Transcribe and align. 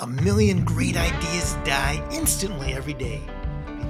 A 0.00 0.06
million 0.06 0.64
great 0.64 0.96
ideas 0.96 1.54
die 1.64 2.00
instantly 2.12 2.72
every 2.72 2.94
day 2.94 3.20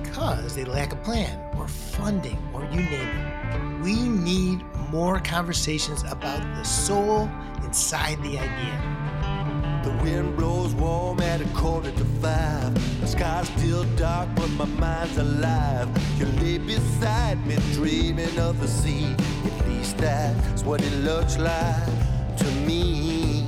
because 0.02 0.54
they 0.56 0.64
lack 0.64 0.94
a 0.94 0.96
plan 0.96 1.38
or 1.58 1.68
funding 1.68 2.38
or 2.54 2.64
you 2.72 2.80
name 2.80 3.10
it. 3.10 3.82
We 3.82 4.08
need 4.08 4.64
more 4.88 5.20
conversations 5.20 6.04
about 6.04 6.40
the 6.56 6.64
soul 6.64 7.28
inside 7.62 8.22
the 8.22 8.38
idea. 8.38 9.82
The 9.84 9.90
wind 10.02 10.38
blows 10.38 10.74
warm 10.74 11.20
at 11.20 11.42
a 11.42 11.48
quarter 11.48 11.90
to 11.90 12.04
five. 12.22 13.00
The 13.02 13.06
sky's 13.06 13.46
still 13.50 13.84
dark, 13.96 14.30
but 14.34 14.48
my 14.52 14.64
mind's 14.64 15.18
alive. 15.18 15.90
You 16.18 16.24
lay 16.40 16.56
beside 16.56 17.46
me, 17.46 17.56
dreaming 17.74 18.38
of 18.38 18.58
the 18.62 18.68
sea. 18.68 19.14
At 19.44 19.68
least 19.68 19.98
that's 19.98 20.62
what 20.62 20.80
it 20.80 20.94
looks 21.04 21.36
like 21.36 22.38
to 22.38 22.50
me. 22.66 23.46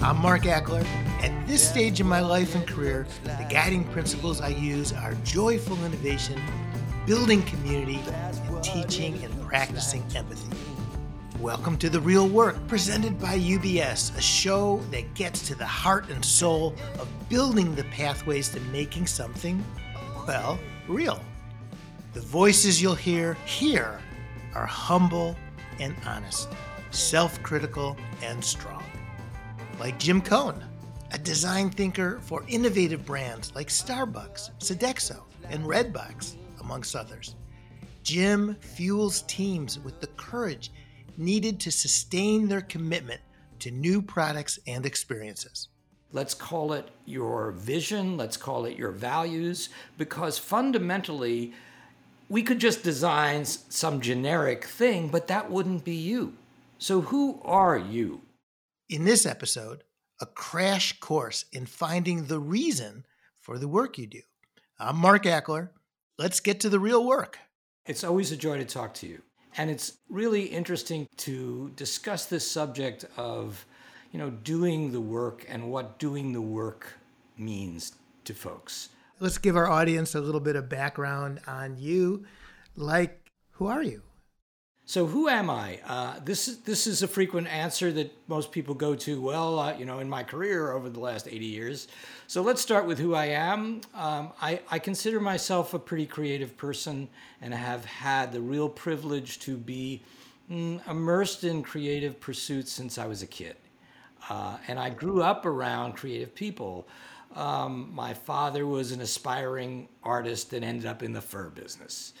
I'm 0.00 0.18
Mark 0.18 0.42
Achler. 0.42 0.86
At 1.22 1.46
this 1.46 1.66
stage 1.66 2.00
in 2.00 2.06
my 2.06 2.20
life 2.20 2.54
and 2.54 2.66
career, 2.66 3.06
the 3.24 3.46
guiding 3.48 3.84
principles 3.84 4.42
I 4.42 4.48
use 4.48 4.92
are 4.92 5.14
joyful 5.24 5.82
innovation, 5.84 6.40
building 7.06 7.42
community, 7.42 7.98
and 8.06 8.62
teaching 8.62 9.24
and 9.24 9.42
practicing 9.42 10.04
empathy. 10.14 10.54
Welcome 11.40 11.78
to 11.78 11.88
The 11.88 12.00
Real 12.00 12.28
Work, 12.28 12.56
presented 12.68 13.18
by 13.18 13.38
UBS, 13.38 14.16
a 14.16 14.20
show 14.20 14.78
that 14.90 15.14
gets 15.14 15.46
to 15.48 15.54
the 15.54 15.64
heart 15.64 16.10
and 16.10 16.22
soul 16.22 16.74
of 16.98 17.08
building 17.30 17.74
the 17.74 17.84
pathways 17.84 18.50
to 18.50 18.60
making 18.60 19.06
something, 19.06 19.64
well, 20.26 20.58
real. 20.86 21.20
The 22.12 22.20
voices 22.20 22.80
you'll 22.82 22.94
hear 22.94 23.34
here 23.46 24.00
are 24.54 24.66
humble 24.66 25.34
and 25.80 25.96
honest, 26.06 26.50
self 26.90 27.42
critical 27.42 27.96
and 28.22 28.44
strong. 28.44 28.84
Like 29.80 29.98
Jim 29.98 30.20
Cohen, 30.20 30.62
a 31.12 31.18
design 31.18 31.70
thinker 31.70 32.18
for 32.22 32.44
innovative 32.48 33.06
brands 33.06 33.54
like 33.54 33.68
Starbucks, 33.68 34.50
Sodexo, 34.58 35.22
and 35.48 35.64
Redbox, 35.64 36.36
amongst 36.60 36.96
others. 36.96 37.34
Jim 38.02 38.56
fuels 38.60 39.22
teams 39.22 39.78
with 39.78 40.00
the 40.00 40.06
courage 40.08 40.70
needed 41.16 41.58
to 41.60 41.70
sustain 41.70 42.48
their 42.48 42.60
commitment 42.60 43.20
to 43.60 43.70
new 43.70 44.02
products 44.02 44.58
and 44.66 44.84
experiences. 44.84 45.68
Let's 46.12 46.34
call 46.34 46.72
it 46.72 46.88
your 47.04 47.50
vision, 47.52 48.16
let's 48.16 48.36
call 48.36 48.64
it 48.64 48.76
your 48.76 48.90
values, 48.92 49.70
because 49.98 50.38
fundamentally, 50.38 51.52
we 52.28 52.42
could 52.42 52.58
just 52.58 52.82
design 52.82 53.44
some 53.44 54.00
generic 54.00 54.64
thing, 54.64 55.08
but 55.08 55.28
that 55.28 55.50
wouldn't 55.50 55.84
be 55.84 55.94
you. 55.94 56.34
So, 56.78 57.00
who 57.00 57.40
are 57.44 57.78
you? 57.78 58.20
In 58.88 59.04
this 59.04 59.26
episode, 59.26 59.82
a 60.20 60.26
crash 60.26 60.98
course 61.00 61.44
in 61.52 61.66
finding 61.66 62.24
the 62.26 62.40
reason 62.40 63.04
for 63.40 63.58
the 63.58 63.68
work 63.68 63.98
you 63.98 64.06
do. 64.06 64.22
I'm 64.78 64.96
Mark 64.96 65.24
Achler. 65.24 65.70
Let's 66.18 66.40
get 66.40 66.60
to 66.60 66.68
the 66.68 66.80
real 66.80 67.04
work. 67.04 67.38
It's 67.84 68.04
always 68.04 68.32
a 68.32 68.36
joy 68.36 68.58
to 68.58 68.64
talk 68.64 68.94
to 68.94 69.06
you. 69.06 69.22
And 69.58 69.70
it's 69.70 69.98
really 70.08 70.44
interesting 70.44 71.06
to 71.18 71.70
discuss 71.76 72.26
this 72.26 72.50
subject 72.50 73.04
of, 73.16 73.64
you 74.12 74.18
know, 74.18 74.30
doing 74.30 74.92
the 74.92 75.00
work 75.00 75.46
and 75.48 75.70
what 75.70 75.98
doing 75.98 76.32
the 76.32 76.40
work 76.40 76.94
means 77.38 77.92
to 78.24 78.34
folks. 78.34 78.90
Let's 79.18 79.38
give 79.38 79.56
our 79.56 79.70
audience 79.70 80.14
a 80.14 80.20
little 80.20 80.40
bit 80.40 80.56
of 80.56 80.68
background 80.68 81.40
on 81.46 81.76
you. 81.78 82.26
Like, 82.74 83.30
who 83.52 83.66
are 83.66 83.82
you? 83.82 84.02
So 84.88 85.06
who 85.06 85.28
am 85.28 85.50
I? 85.50 85.80
Uh, 85.84 86.20
this 86.24 86.46
is 86.46 86.58
this 86.58 86.86
is 86.86 87.02
a 87.02 87.08
frequent 87.08 87.48
answer 87.48 87.90
that 87.90 88.12
most 88.28 88.52
people 88.52 88.72
go 88.72 88.94
to. 88.94 89.20
Well, 89.20 89.58
uh, 89.58 89.76
you 89.76 89.84
know, 89.84 89.98
in 89.98 90.08
my 90.08 90.22
career 90.22 90.70
over 90.70 90.88
the 90.88 91.00
last 91.00 91.26
80 91.26 91.44
years. 91.44 91.88
So 92.28 92.40
let's 92.40 92.62
start 92.62 92.86
with 92.86 93.00
who 93.00 93.12
I 93.12 93.26
am. 93.26 93.80
Um, 93.94 94.30
I, 94.40 94.60
I 94.70 94.78
consider 94.78 95.18
myself 95.18 95.74
a 95.74 95.80
pretty 95.80 96.06
creative 96.06 96.56
person, 96.56 97.08
and 97.42 97.52
have 97.52 97.84
had 97.84 98.30
the 98.30 98.40
real 98.40 98.68
privilege 98.68 99.40
to 99.40 99.56
be 99.56 100.02
mm, 100.48 100.80
immersed 100.88 101.42
in 101.42 101.64
creative 101.64 102.20
pursuits 102.20 102.70
since 102.70 102.96
I 102.96 103.08
was 103.08 103.22
a 103.22 103.26
kid. 103.26 103.56
Uh, 104.30 104.58
and 104.68 104.78
I 104.78 104.90
grew 104.90 105.20
up 105.20 105.46
around 105.46 105.94
creative 105.94 106.32
people. 106.32 106.86
Um, 107.34 107.90
my 107.92 108.14
father 108.14 108.64
was 108.64 108.92
an 108.92 109.00
aspiring 109.00 109.88
artist 110.04 110.52
that 110.52 110.62
ended 110.62 110.86
up 110.86 111.02
in 111.02 111.12
the 111.12 111.20
fur 111.20 111.48
business. 111.50 112.12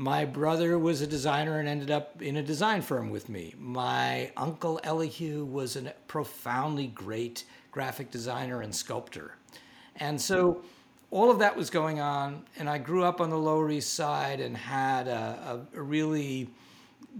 My 0.00 0.24
brother 0.24 0.78
was 0.78 1.00
a 1.00 1.08
designer 1.08 1.58
and 1.58 1.68
ended 1.68 1.90
up 1.90 2.22
in 2.22 2.36
a 2.36 2.42
design 2.42 2.82
firm 2.82 3.10
with 3.10 3.28
me. 3.28 3.56
My 3.58 4.30
uncle 4.36 4.78
Elihu 4.84 5.44
was 5.44 5.74
a 5.74 5.92
profoundly 6.06 6.86
great 6.86 7.42
graphic 7.72 8.12
designer 8.12 8.60
and 8.60 8.72
sculptor. 8.72 9.34
And 9.96 10.20
so 10.20 10.62
all 11.10 11.32
of 11.32 11.40
that 11.40 11.56
was 11.56 11.68
going 11.68 11.98
on, 11.98 12.44
and 12.60 12.70
I 12.70 12.78
grew 12.78 13.02
up 13.02 13.20
on 13.20 13.28
the 13.28 13.38
Lower 13.38 13.68
East 13.72 13.94
Side 13.94 14.38
and 14.38 14.56
had 14.56 15.08
a, 15.08 15.66
a, 15.74 15.78
a 15.78 15.82
really 15.82 16.48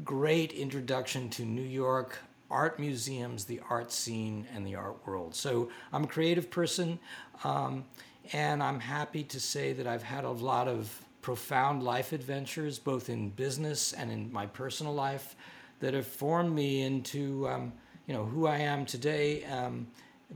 great 0.05 0.53
introduction 0.53 1.29
to 1.31 1.45
New 1.45 1.63
York 1.63 2.17
art 2.49 2.79
museums, 2.79 3.45
the 3.45 3.61
art 3.69 3.91
scene, 3.91 4.47
and 4.55 4.65
the 4.65 4.77
art 4.77 5.05
world. 5.05 5.35
So 5.35 5.69
I'm 5.93 6.05
a 6.05 6.07
creative 6.07 6.49
person, 6.49 7.01
um, 7.43 7.87
and 8.33 8.63
I'm 8.63 8.79
happy 8.79 9.25
to 9.25 9.41
say 9.41 9.73
that 9.73 9.89
I've 9.89 10.05
had 10.05 10.23
a 10.23 10.31
lot 10.31 10.69
of 10.69 11.05
profound 11.29 11.83
life 11.83 12.15
adventures, 12.15 12.79
both 12.79 13.11
in 13.11 13.29
business 13.29 13.93
and 13.93 14.11
in 14.11 14.33
my 14.33 14.47
personal 14.47 14.95
life, 14.95 15.37
that 15.79 15.93
have 15.93 16.07
formed 16.07 16.55
me 16.55 16.81
into 16.81 17.47
um, 17.47 17.71
you 18.07 18.15
know 18.15 18.25
who 18.25 18.47
I 18.47 18.57
am 18.57 18.87
today. 18.87 19.45
Um, 19.45 19.89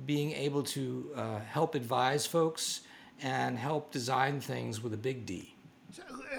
being 0.04 0.32
able 0.32 0.62
to 0.62 1.10
uh, 1.16 1.38
help 1.41 1.75
advise 1.75 2.26
folks 2.26 2.82
and 3.22 3.56
help 3.56 3.91
design 3.91 4.38
things 4.38 4.82
with 4.82 4.92
a 4.92 4.98
big 4.98 5.25
D. 5.25 5.54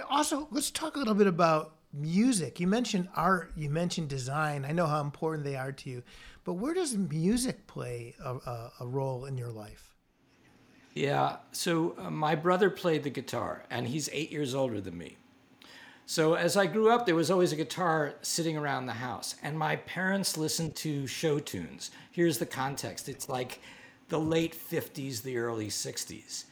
Also, 0.08 0.48
let's 0.52 0.70
talk 0.70 0.98
a 0.98 1.00
little 1.00 1.16
bit 1.16 1.26
about 1.26 1.74
music. 1.92 2.60
You 2.60 2.68
mentioned 2.68 3.08
art, 3.16 3.54
you 3.56 3.72
mentioned 3.72 4.08
design. 4.08 4.66
I 4.66 4.72
know 4.72 4.86
how 4.86 5.02
important 5.02 5.46
they 5.46 5.56
are 5.56 5.72
to 5.72 5.90
you, 5.90 6.04
but 6.44 6.54
where 6.54 6.76
does 6.76 6.96
music 6.96 7.66
play 7.66 8.14
a, 8.24 8.36
a, 8.36 8.72
a 8.82 8.86
role 8.86 9.26
in 9.26 9.36
your 9.36 9.52
life? 9.52 9.93
Yeah. 10.94 11.38
So 11.52 11.96
uh, 11.98 12.10
my 12.10 12.36
brother 12.36 12.70
played 12.70 13.04
the 13.04 13.10
guitar, 13.10 13.64
and 13.70 13.88
he's 13.88 14.10
eight 14.12 14.32
years 14.32 14.54
older 14.54 14.80
than 14.80 14.98
me. 14.98 15.18
So 16.06 16.34
as 16.34 16.58
I 16.58 16.66
grew 16.68 16.90
up, 16.92 17.06
there 17.06 17.16
was 17.16 17.32
always 17.32 17.54
a 17.54 17.56
guitar 17.56 18.14
sitting 18.22 18.58
around 18.58 18.86
the 18.86 18.94
house, 18.94 19.36
and 19.42 19.58
my 19.58 19.78
parents 19.78 20.38
listened 20.38 20.76
to 20.78 21.08
show 21.08 21.40
tunes. 21.40 21.92
Here's 22.12 22.38
the 22.38 22.46
context 22.46 23.10
it's 23.10 23.30
like 23.30 23.60
the 24.10 24.20
late 24.20 24.56
50s, 24.56 25.24
the 25.24 25.38
early 25.38 25.70
60s. 25.70 26.44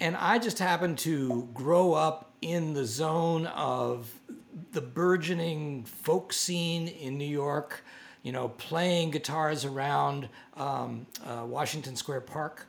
And 0.00 0.16
I 0.16 0.38
just 0.38 0.58
happened 0.58 0.98
to 0.98 1.48
grow 1.52 1.92
up 1.92 2.32
in 2.40 2.72
the 2.72 2.84
zone 2.84 3.46
of 3.46 4.12
the 4.72 4.80
burgeoning 4.80 5.84
folk 5.84 6.32
scene 6.32 6.88
in 6.88 7.18
New 7.18 7.24
York, 7.24 7.84
you 8.22 8.32
know, 8.32 8.48
playing 8.48 9.10
guitars 9.10 9.64
around 9.64 10.28
um, 10.56 11.06
uh, 11.24 11.44
Washington 11.44 11.96
Square 11.96 12.22
Park. 12.22 12.66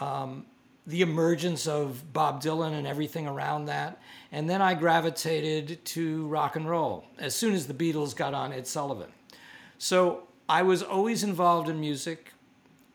Um, 0.00 0.44
the 0.86 1.02
emergence 1.02 1.66
of 1.66 2.12
Bob 2.12 2.42
Dylan 2.42 2.72
and 2.72 2.86
everything 2.86 3.26
around 3.26 3.66
that. 3.66 4.00
And 4.30 4.48
then 4.48 4.62
I 4.62 4.74
gravitated 4.74 5.84
to 5.86 6.26
rock 6.28 6.56
and 6.56 6.68
roll 6.68 7.06
as 7.18 7.34
soon 7.34 7.54
as 7.54 7.66
the 7.66 7.74
Beatles 7.74 8.14
got 8.14 8.34
on 8.34 8.52
Ed 8.52 8.66
Sullivan. 8.66 9.10
So 9.78 10.28
I 10.48 10.62
was 10.62 10.82
always 10.82 11.22
involved 11.22 11.68
in 11.68 11.80
music. 11.80 12.32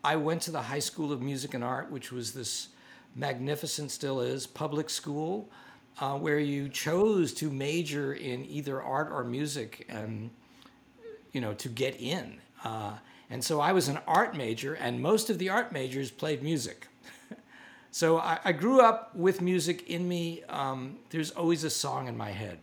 I 0.04 0.16
went 0.16 0.42
to 0.44 0.52
the 0.52 0.62
High 0.62 0.80
School 0.80 1.12
of 1.12 1.22
Music 1.22 1.54
and 1.54 1.64
Art, 1.64 1.92
which 1.92 2.12
was 2.12 2.34
this 2.34 2.70
magnificent, 3.16 3.92
still 3.92 4.22
is, 4.22 4.48
public 4.48 4.90
school 4.90 5.50
uh, 6.00 6.18
where 6.18 6.40
you 6.40 6.70
chose 6.70 7.34
to 7.34 7.50
major 7.50 8.14
in 8.14 8.46
either 8.46 8.82
art 8.82 9.12
or 9.12 9.24
music 9.24 9.86
and, 9.90 10.32
you 11.34 11.42
know, 11.42 11.54
to 11.56 11.68
get 11.68 12.00
in. 12.00 12.40
Uh, 12.64 12.94
and 13.30 13.44
so 13.44 13.60
I 13.60 13.74
was 13.74 13.88
an 13.88 14.00
art 14.08 14.36
major, 14.36 14.74
and 14.74 15.02
most 15.02 15.30
of 15.30 15.40
the 15.40 15.50
art 15.50 15.72
majors 15.72 16.10
played 16.10 16.42
music. 16.42 16.88
So 17.92 18.18
I, 18.18 18.40
I 18.46 18.52
grew 18.54 18.80
up 18.80 19.14
with 19.16 19.42
music 19.42 19.90
in 19.90 20.08
me. 20.08 20.44
Um, 20.48 21.00
there's 21.10 21.32
always 21.32 21.66
a 21.66 21.70
song 21.70 22.08
in 22.08 22.16
my 22.16 22.32
head. 22.32 22.60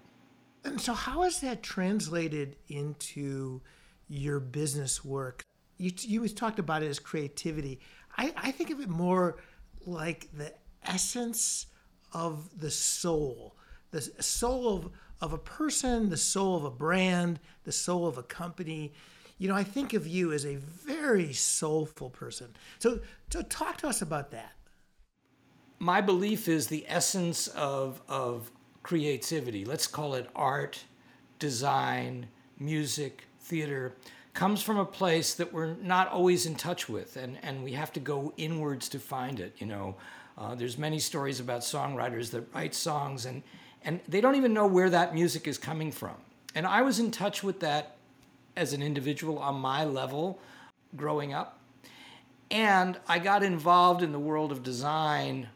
And 0.64 0.80
so, 0.80 0.94
how 0.94 1.22
is 1.22 1.40
that 1.40 1.62
translated 1.62 2.56
into 2.68 3.60
your 4.08 4.40
business 4.40 5.04
work? 5.04 5.44
You, 5.76 5.92
you 6.00 6.26
talked 6.28 6.58
about 6.58 6.82
it 6.82 6.88
as 6.88 6.98
creativity. 6.98 7.78
I, 8.16 8.32
I 8.36 8.50
think 8.50 8.70
of 8.70 8.80
it 8.80 8.88
more 8.88 9.36
like 9.86 10.28
the 10.36 10.52
essence 10.84 11.66
of 12.12 12.58
the 12.58 12.70
soul, 12.70 13.54
the 13.90 14.00
soul 14.00 14.76
of, 14.76 14.90
of 15.20 15.32
a 15.34 15.38
person, 15.38 16.08
the 16.08 16.16
soul 16.16 16.56
of 16.56 16.64
a 16.64 16.70
brand, 16.70 17.38
the 17.64 17.72
soul 17.72 18.06
of 18.06 18.16
a 18.16 18.22
company. 18.22 18.94
You 19.36 19.48
know, 19.48 19.54
I 19.54 19.62
think 19.62 19.92
of 19.92 20.06
you 20.06 20.32
as 20.32 20.44
a 20.46 20.56
very 20.56 21.32
soulful 21.32 22.10
person. 22.10 22.48
So, 22.78 23.00
so 23.30 23.42
talk 23.42 23.76
to 23.78 23.88
us 23.88 24.02
about 24.02 24.30
that 24.32 24.52
my 25.78 26.00
belief 26.00 26.48
is 26.48 26.66
the 26.66 26.84
essence 26.88 27.48
of, 27.48 28.00
of 28.08 28.50
creativity. 28.82 29.64
Let's 29.64 29.86
call 29.86 30.14
it 30.14 30.28
art, 30.34 30.84
design, 31.38 32.28
music, 32.58 33.24
theater. 33.40 33.94
comes 34.34 34.62
from 34.62 34.76
a 34.76 34.84
place 34.84 35.34
that 35.34 35.52
we're 35.52 35.74
not 35.74 36.08
always 36.08 36.46
in 36.46 36.54
touch 36.54 36.88
with, 36.88 37.16
and, 37.16 37.38
and 37.42 37.64
we 37.64 37.72
have 37.72 37.92
to 37.92 38.00
go 38.00 38.32
inwards 38.36 38.88
to 38.90 38.98
find 38.98 39.40
it. 39.40 39.54
You 39.58 39.66
know, 39.66 39.96
uh, 40.36 40.54
there's 40.54 40.78
many 40.78 40.98
stories 40.98 41.40
about 41.40 41.62
songwriters 41.62 42.30
that 42.30 42.44
write 42.54 42.74
songs 42.74 43.26
and, 43.26 43.42
and 43.84 44.00
they 44.08 44.20
don't 44.20 44.36
even 44.36 44.52
know 44.52 44.66
where 44.66 44.90
that 44.90 45.14
music 45.14 45.48
is 45.48 45.58
coming 45.58 45.90
from. 45.90 46.14
And 46.54 46.66
I 46.66 46.82
was 46.82 46.98
in 46.98 47.10
touch 47.10 47.42
with 47.42 47.60
that 47.60 47.96
as 48.56 48.72
an 48.72 48.82
individual 48.82 49.38
on 49.38 49.56
my 49.56 49.84
level 49.84 50.40
growing 50.96 51.32
up. 51.32 51.60
And 52.50 52.98
I 53.06 53.18
got 53.18 53.42
involved 53.42 54.02
in 54.02 54.12
the 54.12 54.18
world 54.18 54.52
of 54.52 54.62
design 54.62 55.48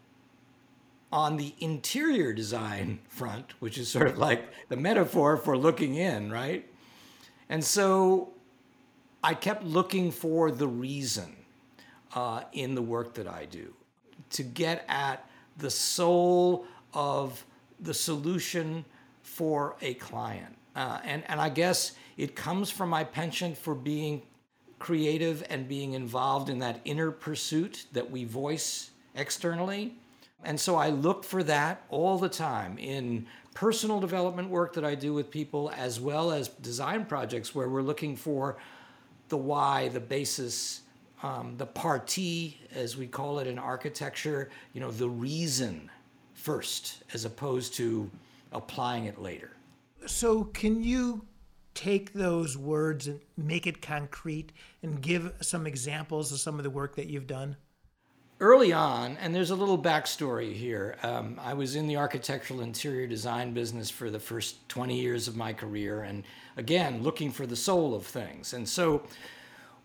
on 1.12 1.36
the 1.36 1.54
interior 1.60 2.32
design 2.32 2.98
front, 3.06 3.52
which 3.60 3.76
is 3.76 3.88
sort 3.88 4.08
of 4.08 4.16
like 4.16 4.48
the 4.68 4.76
metaphor 4.76 5.36
for 5.36 5.56
looking 5.56 5.94
in, 5.94 6.32
right? 6.32 6.66
And 7.50 7.62
so 7.62 8.32
I 9.22 9.34
kept 9.34 9.62
looking 9.62 10.10
for 10.10 10.50
the 10.50 10.66
reason 10.66 11.36
uh, 12.14 12.44
in 12.52 12.74
the 12.74 12.82
work 12.82 13.14
that 13.14 13.28
I 13.28 13.44
do 13.44 13.74
to 14.30 14.42
get 14.42 14.84
at 14.88 15.28
the 15.58 15.70
soul 15.70 16.66
of 16.94 17.44
the 17.78 17.92
solution 17.92 18.84
for 19.22 19.76
a 19.82 19.94
client. 19.94 20.56
Uh, 20.74 20.98
and, 21.04 21.22
and 21.28 21.40
I 21.40 21.50
guess 21.50 21.92
it 22.16 22.34
comes 22.34 22.70
from 22.70 22.88
my 22.88 23.04
penchant 23.04 23.58
for 23.58 23.74
being 23.74 24.22
creative 24.78 25.44
and 25.50 25.68
being 25.68 25.92
involved 25.92 26.48
in 26.48 26.58
that 26.60 26.80
inner 26.84 27.10
pursuit 27.10 27.86
that 27.92 28.10
we 28.10 28.24
voice 28.24 28.90
externally. 29.14 29.94
And 30.44 30.58
so 30.58 30.76
I 30.76 30.90
look 30.90 31.24
for 31.24 31.42
that 31.44 31.84
all 31.88 32.18
the 32.18 32.28
time 32.28 32.78
in 32.78 33.26
personal 33.54 34.00
development 34.00 34.48
work 34.48 34.74
that 34.74 34.84
I 34.84 34.94
do 34.94 35.12
with 35.14 35.30
people, 35.30 35.70
as 35.76 36.00
well 36.00 36.32
as 36.32 36.48
design 36.48 37.04
projects 37.04 37.54
where 37.54 37.68
we're 37.68 37.82
looking 37.82 38.16
for 38.16 38.56
the 39.28 39.36
why, 39.36 39.88
the 39.88 40.00
basis, 40.00 40.82
um, 41.22 41.54
the 41.56 41.66
parti, 41.66 42.60
as 42.74 42.96
we 42.96 43.06
call 43.06 43.38
it 43.38 43.46
in 43.46 43.58
architecture, 43.58 44.50
you 44.72 44.80
know, 44.80 44.90
the 44.90 45.08
reason 45.08 45.90
first, 46.34 47.04
as 47.14 47.24
opposed 47.24 47.74
to 47.74 48.10
applying 48.52 49.04
it 49.04 49.20
later. 49.20 49.56
So, 50.06 50.44
can 50.44 50.82
you 50.82 51.24
take 51.74 52.12
those 52.12 52.58
words 52.58 53.06
and 53.06 53.20
make 53.36 53.66
it 53.66 53.80
concrete 53.80 54.52
and 54.82 55.00
give 55.00 55.32
some 55.40 55.66
examples 55.66 56.32
of 56.32 56.40
some 56.40 56.58
of 56.58 56.64
the 56.64 56.70
work 56.70 56.96
that 56.96 57.06
you've 57.06 57.26
done? 57.26 57.56
Early 58.42 58.72
on, 58.72 59.18
and 59.18 59.32
there's 59.32 59.52
a 59.52 59.54
little 59.54 59.78
backstory 59.78 60.52
here. 60.52 60.96
Um, 61.04 61.38
I 61.40 61.54
was 61.54 61.76
in 61.76 61.86
the 61.86 61.96
architectural 61.96 62.60
interior 62.60 63.06
design 63.06 63.54
business 63.54 63.88
for 63.88 64.10
the 64.10 64.18
first 64.18 64.68
20 64.68 65.00
years 65.00 65.28
of 65.28 65.36
my 65.36 65.52
career, 65.52 66.02
and 66.02 66.24
again, 66.56 67.04
looking 67.04 67.30
for 67.30 67.46
the 67.46 67.54
soul 67.54 67.94
of 67.94 68.04
things. 68.04 68.52
And 68.52 68.68
so, 68.68 69.04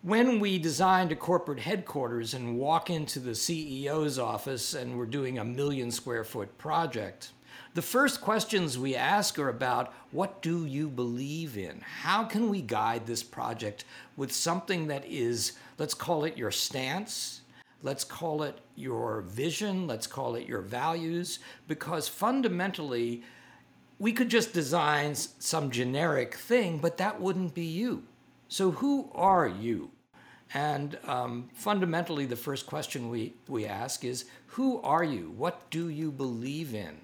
when 0.02 0.40
we 0.40 0.58
designed 0.58 1.12
a 1.12 1.16
corporate 1.16 1.60
headquarters 1.60 2.34
and 2.34 2.58
walk 2.58 2.90
into 2.90 3.20
the 3.20 3.36
CEO's 3.36 4.18
office 4.18 4.74
and 4.74 4.98
we're 4.98 5.06
doing 5.06 5.38
a 5.38 5.46
million 5.46 5.92
square 5.92 6.24
foot 6.24 6.58
project, 6.58 7.34
the 7.76 7.84
first 7.84 8.22
questions 8.22 8.76
we 8.76 8.96
ask 8.96 9.38
are 9.38 9.50
about 9.50 9.94
what 10.10 10.42
do 10.42 10.66
you 10.66 10.90
believe 10.90 11.60
in? 11.60 11.82
How 11.82 12.24
can 12.24 12.50
we 12.50 12.64
guide 12.64 13.06
this 13.06 13.22
project 13.22 13.86
with 14.16 14.32
something 14.32 14.88
that 14.88 15.06
is, 15.06 15.52
let's 15.78 15.94
call 15.94 16.24
it 16.24 16.40
your 16.40 16.50
stance, 16.50 17.42
let's 17.84 18.04
call 18.04 18.44
it 18.44 18.60
your 18.76 19.22
vision, 19.22 19.88
let's 19.88 20.08
call 20.08 20.36
it 20.36 20.48
your 20.48 20.62
values, 20.62 21.40
because 21.68 22.08
fundamentally, 22.08 23.24
we 24.00 24.12
could 24.12 24.30
just 24.30 24.54
design 24.54 25.16
some 25.16 25.72
generic 25.72 26.36
thing, 26.36 26.78
but 26.78 26.98
that 26.98 27.20
wouldn't 27.20 27.54
be 27.54 27.66
you. 27.66 28.04
So, 28.48 28.72
who 28.72 29.10
are 29.14 29.48
you? 29.48 29.92
And 30.54 30.98
um, 31.06 31.50
fundamentally, 31.54 32.26
the 32.26 32.36
first 32.36 32.66
question 32.66 33.10
we, 33.10 33.34
we 33.48 33.66
ask 33.66 34.06
is 34.06 34.26
Who 34.48 34.82
are 34.82 35.04
you? 35.04 35.34
What 35.36 35.70
do 35.70 35.90
you 35.90 36.12
believe 36.12 36.74
in? 36.74 36.98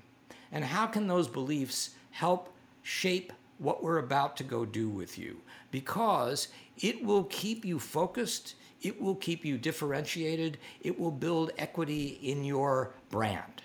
And 0.52 0.64
how 0.64 0.86
can 0.86 1.08
those 1.08 1.28
beliefs 1.28 1.92
help 2.12 2.54
shape 2.84 3.34
what 3.58 3.84
we're 3.84 3.98
about 3.98 4.38
to 4.38 4.44
go 4.44 4.66
do 4.66 4.88
with 4.88 5.18
you? 5.18 5.42
Because 5.72 6.48
it 6.78 7.04
will 7.04 7.26
keep 7.26 7.66
you 7.66 7.80
focused, 7.80 8.56
it 8.84 9.02
will 9.02 9.16
keep 9.16 9.44
you 9.44 9.58
differentiated, 9.58 10.58
it 10.82 11.00
will 11.00 11.12
build 11.12 11.52
equity 11.58 12.20
in 12.22 12.44
your 12.44 12.94
brand. 13.10 13.64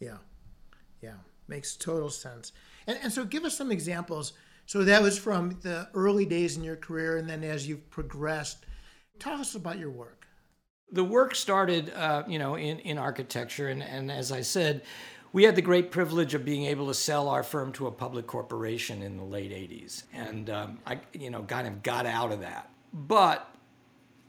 Yeah, 0.00 0.18
yeah, 1.02 1.14
makes 1.48 1.76
total 1.76 2.10
sense. 2.10 2.52
And, 2.86 2.98
and 3.02 3.12
so, 3.12 3.24
give 3.24 3.44
us 3.44 3.56
some 3.56 3.70
examples. 3.70 4.32
So, 4.64 4.84
that 4.84 5.02
was 5.02 5.18
from 5.18 5.58
the 5.62 5.88
early 5.94 6.24
days 6.24 6.56
in 6.56 6.64
your 6.64 6.76
career, 6.76 7.18
and 7.18 7.28
then 7.28 7.44
as 7.44 7.68
you've 7.68 7.88
progressed 7.90 8.66
Tell 9.18 9.40
us 9.40 9.54
about 9.54 9.78
your 9.78 9.90
work. 9.90 10.26
The 10.92 11.04
work 11.04 11.34
started, 11.34 11.90
uh, 11.94 12.24
you 12.28 12.38
know, 12.38 12.54
in, 12.54 12.78
in 12.80 12.98
architecture, 12.98 13.68
and, 13.68 13.82
and 13.82 14.10
as 14.10 14.30
I 14.30 14.42
said, 14.42 14.82
we 15.32 15.44
had 15.44 15.56
the 15.56 15.62
great 15.62 15.90
privilege 15.90 16.34
of 16.34 16.44
being 16.44 16.64
able 16.66 16.86
to 16.86 16.94
sell 16.94 17.28
our 17.28 17.42
firm 17.42 17.72
to 17.72 17.86
a 17.86 17.90
public 17.90 18.26
corporation 18.26 19.02
in 19.02 19.16
the 19.16 19.24
late 19.24 19.50
80s, 19.50 20.04
and 20.12 20.48
um, 20.48 20.78
I, 20.86 21.00
you 21.12 21.30
know, 21.30 21.42
kind 21.42 21.66
of 21.66 21.82
got 21.82 22.06
out 22.06 22.30
of 22.30 22.40
that. 22.40 22.70
But 22.92 23.52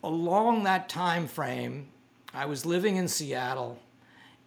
along 0.04 0.64
that 0.64 0.90
time 0.90 1.28
frame, 1.28 1.90
I 2.34 2.46
was 2.46 2.66
living 2.66 2.98
in 2.98 3.08
Seattle, 3.08 3.80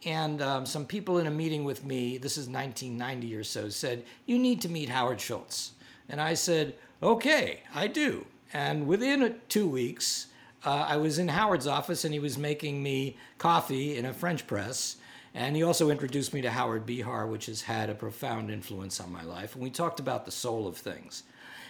and 0.04 0.40
um, 0.40 0.66
some 0.66 0.86
people 0.86 1.18
in 1.18 1.26
a 1.26 1.30
meeting 1.30 1.64
with 1.64 1.84
me, 1.84 2.18
this 2.18 2.38
is 2.38 2.48
1990 2.48 3.36
or 3.36 3.44
so, 3.44 3.68
said, 3.68 4.04
You 4.26 4.38
need 4.38 4.60
to 4.62 4.68
meet 4.68 4.88
Howard 4.88 5.20
Schultz. 5.20 5.72
And 6.08 6.20
I 6.20 6.34
said, 6.34 6.74
Okay, 7.02 7.60
I 7.74 7.86
do. 7.86 8.26
And 8.52 8.86
within 8.86 9.36
two 9.48 9.68
weeks, 9.68 10.26
uh, 10.64 10.86
I 10.88 10.96
was 10.96 11.18
in 11.18 11.28
Howard's 11.28 11.66
office 11.66 12.04
and 12.04 12.12
he 12.12 12.20
was 12.20 12.36
making 12.36 12.82
me 12.82 13.16
coffee 13.38 13.96
in 13.96 14.04
a 14.04 14.12
French 14.12 14.46
press. 14.46 14.96
And 15.34 15.54
he 15.54 15.62
also 15.62 15.90
introduced 15.90 16.34
me 16.34 16.40
to 16.42 16.50
Howard 16.50 16.84
Behar, 16.86 17.26
which 17.26 17.46
has 17.46 17.62
had 17.62 17.88
a 17.88 17.94
profound 17.94 18.50
influence 18.50 18.98
on 19.00 19.12
my 19.12 19.22
life. 19.22 19.54
And 19.54 19.62
we 19.62 19.70
talked 19.70 20.00
about 20.00 20.24
the 20.24 20.32
soul 20.32 20.66
of 20.66 20.76
things. 20.76 21.22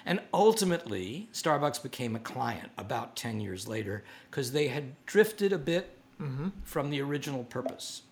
And 0.06 0.20
ultimately, 0.32 1.29
Starbucks 1.32 1.82
became 1.82 2.17
a 2.17 2.20
client 2.20 2.70
about 2.79 3.17
10 3.17 3.41
years 3.41 3.69
later 3.69 4.05
because 4.31 4.52
they 4.52 4.69
had 4.69 4.94
drifted 5.06 5.52
a 5.52 5.58
bit 5.58 5.97
mm-hmm. 6.20 6.49
from 6.64 6.91
the 6.91 7.00
original 7.00 7.44
purpose. 7.44 8.02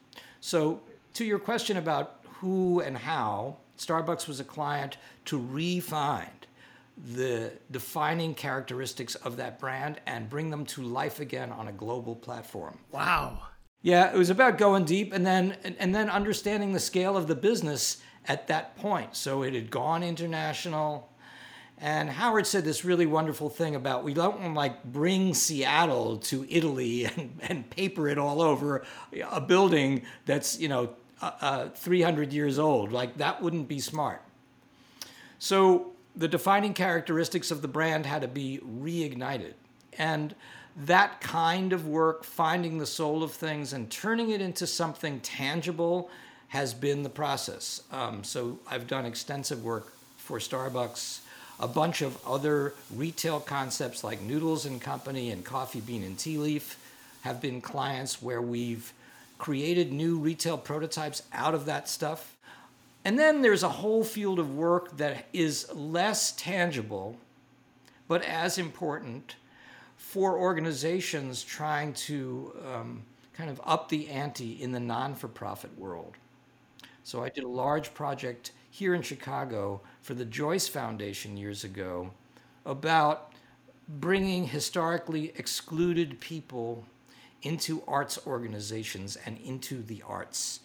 So, 0.41 0.81
to 1.15 1.25
your 1.25 1.39
question 1.39 1.77
about 1.77 2.21
who 2.41 2.81
and 2.81 2.97
how, 2.97 3.57
Starbucks 3.77 4.29
was 4.29 4.41
a 4.41 4.45
client 4.45 4.97
to 5.27 5.39
refine 5.39 6.31
the 7.15 7.53
defining 7.71 8.35
characteristics 8.35 9.15
of 9.17 9.37
that 9.37 9.59
brand 9.59 10.01
and 10.07 10.29
bring 10.29 10.51
them 10.51 10.65
to 10.67 10.83
life 10.83 11.21
again 11.21 11.53
on 11.53 11.69
a 11.69 11.73
global 11.73 12.15
platform. 12.15 12.79
Wow. 12.91 13.43
Yeah, 13.83 14.13
it 14.13 14.17
was 14.17 14.31
about 14.31 14.59
going 14.59 14.85
deep 14.85 15.13
and 15.13 15.25
then 15.25 15.57
and 15.79 15.95
then 15.95 16.11
understanding 16.11 16.73
the 16.73 16.81
scale 16.81 17.17
of 17.17 17.29
the 17.29 17.37
business 17.37 17.99
at 18.27 18.49
that 18.49 18.77
point. 18.77 19.15
So 19.15 19.43
it 19.43 19.55
had 19.55 19.71
gone 19.71 20.03
international. 20.03 21.13
And 21.81 22.11
Howard 22.11 22.47
said 22.47 22.65
this 22.65 22.85
really 22.85 23.07
wonderful 23.07 23.49
thing 23.49 23.75
about 23.75 24.03
we 24.03 24.13
don't 24.13 24.41
want 24.41 24.55
to 24.55 24.59
like 24.59 24.85
bring 24.85 25.33
Seattle 25.35 26.17
to 26.19 26.47
Italy 26.49 27.05
and, 27.17 27.39
and 27.43 27.71
paper 27.71 28.09
it 28.09 28.19
all 28.19 28.43
over 28.43 28.85
a 29.31 29.41
building 29.41 30.03
that's, 30.27 30.59
you 30.59 30.69
know, 30.69 30.91
uh, 31.21 31.31
uh, 31.41 31.69
300 31.71 32.33
years 32.33 32.59
old. 32.59 32.93
Like 32.93 33.17
that 33.19 33.43
wouldn't 33.43 33.69
be 33.69 33.81
smart. 33.81 34.23
So 35.39 35.93
the 36.17 36.29
defining 36.29 36.75
characteristics 36.75 37.51
of 37.51 37.63
the 37.63 37.69
brand 37.69 38.07
had 38.07 38.23
to 38.23 38.29
be 38.29 38.61
reignited. 38.65 39.55
And 39.97 40.35
that 40.77 41.21
kind 41.21 41.73
of 41.73 41.87
work, 41.87 42.25
finding 42.25 42.79
the 42.79 42.87
soul 42.87 43.23
of 43.23 43.33
things 43.33 43.73
and 43.73 43.91
turning 43.91 44.31
it 44.31 44.41
into 44.41 44.67
something 44.67 45.21
tangible, 45.21 46.11
has 46.49 46.73
been 46.73 47.03
the 47.03 47.11
process. 47.11 47.83
Um, 47.93 48.25
so 48.25 48.59
I've 48.67 48.87
done 48.87 49.05
extensive 49.05 49.65
work 49.65 49.93
for 50.17 50.39
Starbucks, 50.39 51.21
a 51.61 51.69
bunch 51.69 52.03
of 52.03 52.19
other 52.27 52.75
retail 52.95 53.41
concepts 53.41 54.05
like 54.05 54.21
Noodles 54.21 54.67
and 54.67 54.81
Company 54.81 55.31
and 55.31 55.45
Coffee 55.45 55.81
Bean 55.81 56.03
and 56.03 56.19
Tea 56.19 56.39
Leaf 56.39 56.79
have 57.23 57.41
been 57.41 57.61
clients 57.61 58.23
where 58.23 58.43
we've 58.43 58.93
created 59.39 59.93
new 59.93 60.19
retail 60.19 60.59
prototypes 60.59 61.23
out 61.33 61.55
of 61.55 61.67
that 61.67 61.89
stuff 61.89 62.37
and 63.09 63.19
then 63.19 63.43
there's 63.43 63.63
a 63.63 63.69
whole 63.69 64.05
field 64.05 64.39
of 64.39 64.55
work 64.55 64.97
that 64.99 65.27
is 65.33 65.67
less 65.73 66.33
tangible, 66.33 67.17
but 68.07 68.23
as 68.23 68.59
important 68.59 69.37
for 69.97 70.39
organizations 70.39 71.43
trying 71.43 71.95
to 71.95 72.53
um, 72.67 73.03
kind 73.33 73.49
of 73.49 73.61
up 73.65 73.89
the 73.89 74.09
ante 74.09 74.63
in 74.63 74.73
the 74.73 74.81
non 74.81 75.15
for 75.15 75.29
profit 75.29 75.71
world. 75.79 76.17
So 77.09 77.25
I 77.25 77.31
did 77.31 77.45
a 77.45 77.49
large 77.49 77.95
project 77.95 78.53
here 78.71 78.95
in 78.95 79.01
Chicago 79.01 79.81
for 80.03 80.13
the 80.13 80.27
Joyce 80.27 80.69
Foundation 80.69 81.39
years 81.39 81.65
ago 81.65 82.11
about 82.67 83.33
bringing 83.89 84.47
historically 84.49 85.33
excluded 85.37 86.21
people 86.21 86.85
into 87.41 87.83
arts 87.89 88.19
organizations 88.27 89.17
and 89.25 89.39
into 89.39 89.83
the 89.83 90.03
arts 90.07 90.61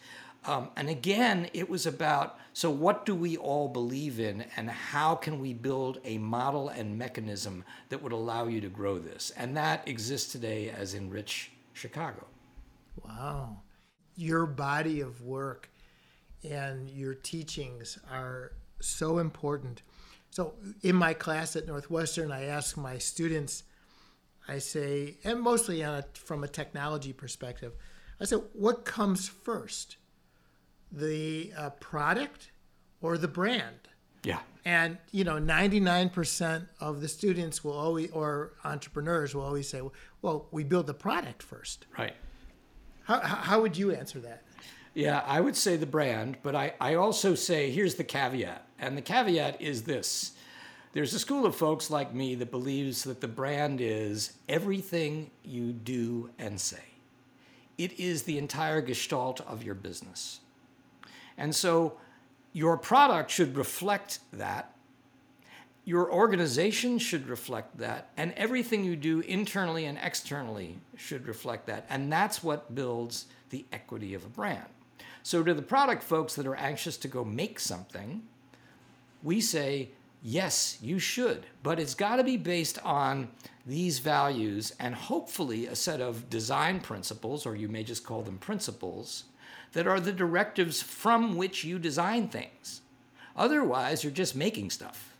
Um, 0.45 0.69
and 0.75 0.89
again, 0.89 1.49
it 1.53 1.69
was 1.69 1.85
about 1.85 2.37
so 2.53 2.69
what 2.69 3.05
do 3.05 3.15
we 3.15 3.37
all 3.37 3.67
believe 3.69 4.19
in, 4.19 4.45
and 4.57 4.69
how 4.69 5.15
can 5.15 5.39
we 5.39 5.53
build 5.53 5.99
a 6.03 6.17
model 6.17 6.69
and 6.69 6.97
mechanism 6.97 7.63
that 7.89 8.01
would 8.03 8.11
allow 8.11 8.47
you 8.47 8.61
to 8.61 8.69
grow 8.69 8.99
this? 8.99 9.31
And 9.37 9.55
that 9.57 9.87
exists 9.87 10.31
today 10.31 10.69
as 10.69 10.93
Enrich 10.93 11.51
Chicago. 11.73 12.27
Wow. 13.03 13.63
Your 14.15 14.45
body 14.45 15.01
of 15.01 15.21
work 15.21 15.69
and 16.43 16.89
your 16.89 17.13
teachings 17.13 17.97
are 18.11 18.53
so 18.79 19.19
important. 19.19 19.81
So, 20.29 20.55
in 20.81 20.95
my 20.95 21.13
class 21.13 21.55
at 21.55 21.67
Northwestern, 21.67 22.31
I 22.31 22.45
ask 22.45 22.75
my 22.75 22.97
students, 22.97 23.63
I 24.47 24.57
say, 24.57 25.17
and 25.23 25.39
mostly 25.41 25.81
a, 25.81 26.05
from 26.13 26.43
a 26.43 26.47
technology 26.47 27.13
perspective, 27.13 27.73
I 28.19 28.25
said, 28.25 28.41
what 28.53 28.83
comes 28.83 29.27
first? 29.27 29.97
the 30.93 31.51
uh, 31.57 31.71
product 31.71 32.51
or 33.01 33.17
the 33.17 33.27
brand. 33.27 33.89
Yeah. 34.23 34.39
And 34.63 34.97
you 35.11 35.25
know, 35.25 35.37
99% 35.37 36.67
of 36.79 37.01
the 37.01 37.07
students 37.09 37.63
will 37.63 37.73
always, 37.73 38.11
or 38.11 38.53
entrepreneurs 38.63 39.35
will 39.35 39.41
always 39.41 39.67
say, 39.67 39.81
"Well, 40.21 40.47
we 40.51 40.63
build 40.63 40.87
the 40.87 40.93
product 40.93 41.43
first. 41.43 41.85
Right. 41.97 42.15
How, 43.03 43.19
how 43.19 43.61
would 43.61 43.75
you 43.75 43.91
answer 43.91 44.19
that? 44.21 44.43
Yeah, 44.93 45.23
I 45.25 45.41
would 45.41 45.55
say 45.55 45.75
the 45.75 45.87
brand, 45.87 46.37
but 46.43 46.55
I, 46.55 46.73
I 46.79 46.95
also 46.95 47.33
say 47.33 47.71
here's 47.71 47.95
the 47.95 48.03
caveat. 48.03 48.67
And 48.77 48.97
the 48.97 49.01
caveat 49.01 49.61
is 49.61 49.83
this 49.83 50.33
there's 50.93 51.13
a 51.15 51.19
school 51.19 51.47
of 51.47 51.55
folks 51.55 51.89
like 51.89 52.13
me 52.13 52.35
that 52.35 52.51
believes 52.51 53.03
that 53.05 53.19
the 53.19 53.27
brand 53.27 53.81
is 53.81 54.33
everything 54.47 55.31
you 55.43 55.73
do 55.73 56.29
and 56.37 56.61
say, 56.61 56.83
it 57.79 57.99
is 57.99 58.23
the 58.23 58.37
entire 58.37 58.79
gestalt 58.79 59.41
of 59.41 59.63
your 59.63 59.73
business. 59.73 60.39
And 61.35 61.55
so 61.55 61.97
your 62.51 62.77
product 62.77 63.31
should 63.31 63.57
reflect 63.57 64.19
that. 64.33 64.75
Your 65.83 66.13
organization 66.13 66.99
should 66.99 67.27
reflect 67.27 67.79
that. 67.79 68.09
And 68.15 68.31
everything 68.33 68.83
you 68.83 68.95
do 68.95 69.21
internally 69.21 69.85
and 69.85 69.97
externally 69.97 70.77
should 70.95 71.27
reflect 71.27 71.65
that. 71.65 71.87
And 71.89 72.13
that's 72.13 72.43
what 72.43 72.75
builds 72.75 73.25
the 73.49 73.65
equity 73.73 74.13
of 74.13 74.23
a 74.23 74.29
brand. 74.29 74.69
So, 75.23 75.41
to 75.41 75.53
the 75.53 75.61
product 75.61 76.03
folks 76.03 76.35
that 76.35 76.45
are 76.45 76.55
anxious 76.55 76.97
to 76.97 77.07
go 77.07 77.23
make 77.23 77.59
something, 77.59 78.23
we 79.23 79.39
say, 79.39 79.89
yes, 80.21 80.77
you 80.81 80.99
should, 80.99 81.45
but 81.63 81.79
it's 81.79 81.95
got 81.95 82.17
to 82.17 82.23
be 82.23 82.35
based 82.35 82.77
on 82.83 83.29
these 83.65 83.99
values 83.99 84.73
and 84.79 84.93
hopefully 84.93 85.65
a 85.65 85.75
set 85.75 86.01
of 86.01 86.29
design 86.29 86.81
principles, 86.81 87.45
or 87.45 87.55
you 87.55 87.69
may 87.69 87.83
just 87.83 88.05
call 88.05 88.21
them 88.21 88.37
principles, 88.37 89.23
that 89.71 89.87
are 89.87 90.01
the 90.01 90.11
directives 90.11 90.81
from 90.81 91.37
which 91.37 91.63
you 91.63 91.79
design 91.79 92.27
things. 92.27 92.81
Otherwise, 93.35 94.03
you're 94.03 94.11
just 94.11 94.35
making 94.35 94.69
stuff. 94.69 95.13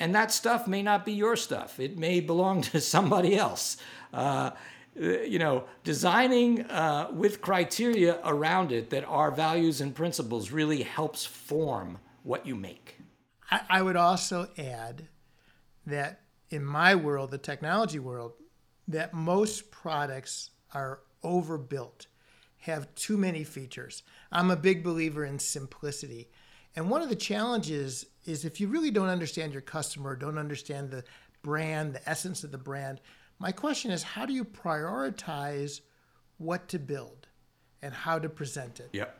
And 0.00 0.14
that 0.14 0.30
stuff 0.30 0.66
may 0.66 0.82
not 0.82 1.04
be 1.04 1.12
your 1.12 1.36
stuff, 1.36 1.80
it 1.80 1.96
may 1.96 2.20
belong 2.20 2.62
to 2.72 2.80
somebody 2.80 3.36
else. 3.36 3.76
Uh, 4.12 4.50
you 4.98 5.38
know, 5.38 5.64
designing 5.84 6.62
uh, 6.70 7.08
with 7.12 7.40
criteria 7.40 8.20
around 8.24 8.72
it 8.72 8.90
that 8.90 9.04
are 9.04 9.30
values 9.30 9.80
and 9.80 9.94
principles 9.94 10.50
really 10.50 10.82
helps 10.82 11.24
form 11.24 11.98
what 12.22 12.46
you 12.46 12.54
make. 12.54 12.98
I, 13.50 13.60
I 13.68 13.82
would 13.82 13.96
also 13.96 14.48
add 14.58 15.08
that 15.86 16.22
in 16.50 16.64
my 16.64 16.94
world, 16.94 17.30
the 17.30 17.38
technology 17.38 17.98
world, 17.98 18.32
that 18.88 19.14
most 19.14 19.70
products 19.70 20.50
are 20.72 21.00
overbuilt 21.22 22.06
have 22.58 22.92
too 22.94 23.16
many 23.16 23.44
features. 23.44 24.02
I'm 24.32 24.50
a 24.50 24.56
big 24.56 24.82
believer 24.82 25.24
in 25.24 25.38
simplicity. 25.38 26.28
And 26.74 26.90
one 26.90 27.02
of 27.02 27.08
the 27.08 27.16
challenges 27.16 28.06
is 28.24 28.44
if 28.44 28.60
you 28.60 28.68
really 28.68 28.90
don't 28.90 29.08
understand 29.08 29.52
your 29.52 29.62
customer, 29.62 30.16
don't 30.16 30.38
understand 30.38 30.90
the 30.90 31.04
brand, 31.42 31.94
the 31.94 32.08
essence 32.08 32.44
of 32.44 32.50
the 32.50 32.58
brand, 32.58 33.00
my 33.38 33.52
question 33.52 33.90
is 33.90 34.02
how 34.02 34.26
do 34.26 34.32
you 34.32 34.44
prioritize 34.44 35.80
what 36.38 36.68
to 36.68 36.78
build 36.78 37.28
and 37.82 37.94
how 37.94 38.18
to 38.18 38.28
present 38.28 38.80
it? 38.80 38.90
Yep. 38.92 39.18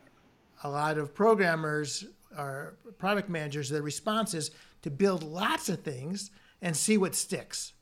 A 0.63 0.69
lot 0.69 0.97
of 0.97 1.13
programmers 1.13 2.05
or 2.37 2.77
product 2.97 3.29
managers, 3.29 3.69
their 3.69 3.81
response 3.81 4.33
is 4.33 4.51
to 4.81 4.89
build 4.89 5.23
lots 5.23 5.69
of 5.69 5.81
things 5.81 6.31
and 6.61 6.75
see 6.75 6.97
what 6.97 7.15
sticks. 7.15 7.73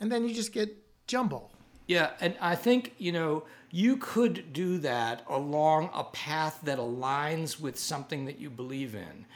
And 0.00 0.10
then 0.10 0.26
you 0.28 0.34
just 0.34 0.52
get 0.52 0.76
jumble. 1.06 1.50
Yeah, 1.86 2.10
and 2.20 2.36
I 2.40 2.54
think, 2.54 2.94
you 2.98 3.12
know, 3.12 3.44
you 3.70 3.96
could 3.96 4.52
do 4.52 4.78
that 4.78 5.22
along 5.28 5.90
a 5.94 6.04
path 6.04 6.60
that 6.64 6.78
aligns 6.78 7.58
with 7.58 7.78
something 7.78 8.26
that 8.26 8.38
you 8.38 8.50
believe 8.50 8.94
in. 8.94 9.26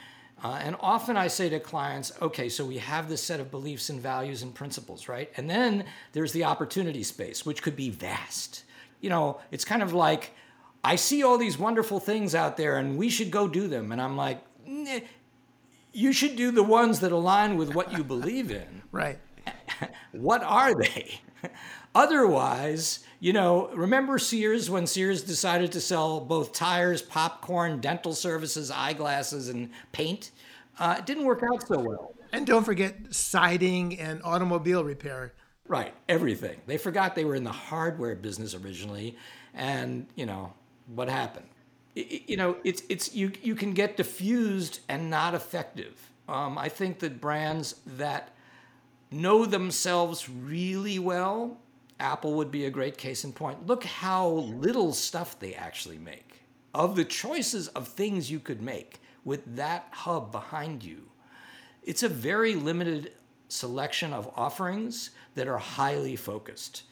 Uh, 0.43 0.59
and 0.61 0.75
often 0.81 1.15
I 1.15 1.27
say 1.27 1.47
to 1.49 1.59
clients, 1.59 2.11
okay, 2.21 2.49
so 2.49 2.65
we 2.65 2.77
have 2.77 3.07
this 3.07 3.23
set 3.23 3.39
of 3.39 3.49
beliefs 3.49 3.89
and 3.89 4.01
values 4.01 4.41
and 4.41 4.53
principles, 4.53 5.07
right? 5.07 5.31
And 5.37 5.49
then 5.49 5.85
there's 6.11 6.33
the 6.33 6.43
opportunity 6.43 7.03
space, 7.03 7.45
which 7.45 7.61
could 7.61 7.77
be 7.77 7.89
vast. 7.89 8.65
You 8.99 9.09
know, 9.09 9.39
it's 9.51 9.63
kind 9.63 9.81
of 9.81 9.93
like, 9.93 10.31
I 10.83 10.97
see 10.97 11.23
all 11.23 11.37
these 11.37 11.57
wonderful 11.57 12.01
things 12.01 12.35
out 12.35 12.57
there 12.57 12.77
and 12.77 12.97
we 12.97 13.09
should 13.09 13.31
go 13.31 13.47
do 13.47 13.69
them. 13.69 13.93
And 13.93 14.01
I'm 14.01 14.17
like, 14.17 14.43
you 15.93 16.11
should 16.11 16.35
do 16.35 16.51
the 16.51 16.63
ones 16.63 16.99
that 16.99 17.13
align 17.13 17.55
with 17.55 17.73
what 17.73 17.93
you 17.93 18.03
believe 18.03 18.51
in. 18.51 18.81
right. 18.91 19.19
what 20.11 20.43
are 20.43 20.75
they? 20.75 21.21
Otherwise, 21.95 22.99
you 23.19 23.33
know, 23.33 23.69
remember 23.73 24.17
Sears 24.19 24.69
when 24.69 24.87
Sears 24.87 25.23
decided 25.23 25.71
to 25.73 25.81
sell 25.81 26.19
both 26.19 26.53
tires, 26.53 27.01
popcorn, 27.01 27.79
dental 27.79 28.13
services, 28.13 28.71
eyeglasses, 28.71 29.49
and 29.49 29.69
paint? 29.91 30.31
Uh, 30.79 30.95
it 30.99 31.05
didn't 31.05 31.25
work 31.25 31.43
out 31.43 31.67
so 31.67 31.79
well. 31.79 32.13
And 32.31 32.47
don't 32.47 32.63
forget 32.63 32.95
siding 33.13 33.99
and 33.99 34.21
automobile 34.23 34.83
repair. 34.83 35.33
Right, 35.67 35.93
everything. 36.09 36.59
They 36.65 36.77
forgot 36.77 37.15
they 37.15 37.25
were 37.25 37.35
in 37.35 37.43
the 37.43 37.51
hardware 37.51 38.15
business 38.15 38.53
originally, 38.53 39.17
and 39.53 40.07
you 40.15 40.25
know 40.25 40.53
what 40.87 41.07
happened. 41.07 41.47
It, 41.95 42.23
you 42.27 42.35
know, 42.37 42.57
it's 42.63 42.83
it's 42.89 43.15
you 43.15 43.31
you 43.41 43.55
can 43.55 43.73
get 43.73 43.95
diffused 43.95 44.79
and 44.89 45.09
not 45.09 45.33
effective. 45.33 46.11
Um, 46.27 46.57
I 46.57 46.69
think 46.69 46.99
that 46.99 47.21
brands 47.21 47.75
that 47.85 48.32
know 49.13 49.45
themselves 49.45 50.27
really 50.29 50.99
well 50.99 51.57
Apple 52.03 52.33
would 52.33 52.51
be 52.51 52.65
a 52.65 52.69
great 52.69 52.97
case 52.97 53.23
in 53.23 53.31
point. 53.31 53.65
Look 53.65 53.85
how 53.85 54.27
little 54.27 54.93
stuff 54.93 55.39
they 55.39 55.53
actually 55.53 55.97
make. 55.97 56.41
Of 56.73 56.95
the 56.95 57.05
choices 57.05 57.69
of 57.69 57.87
things 57.87 58.29
you 58.29 58.39
could 58.39 58.61
make 58.61 58.99
with 59.23 59.55
that 59.55 59.87
hub 59.91 60.31
behind 60.31 60.83
you, 60.83 61.03
it's 61.83 62.03
a 62.03 62.09
very 62.09 62.55
limited 62.55 63.13
selection 63.47 64.11
of 64.11 64.29
offerings 64.35 65.11
that 65.35 65.47
are 65.47 65.59
highly 65.59 66.15
focused. 66.15 66.83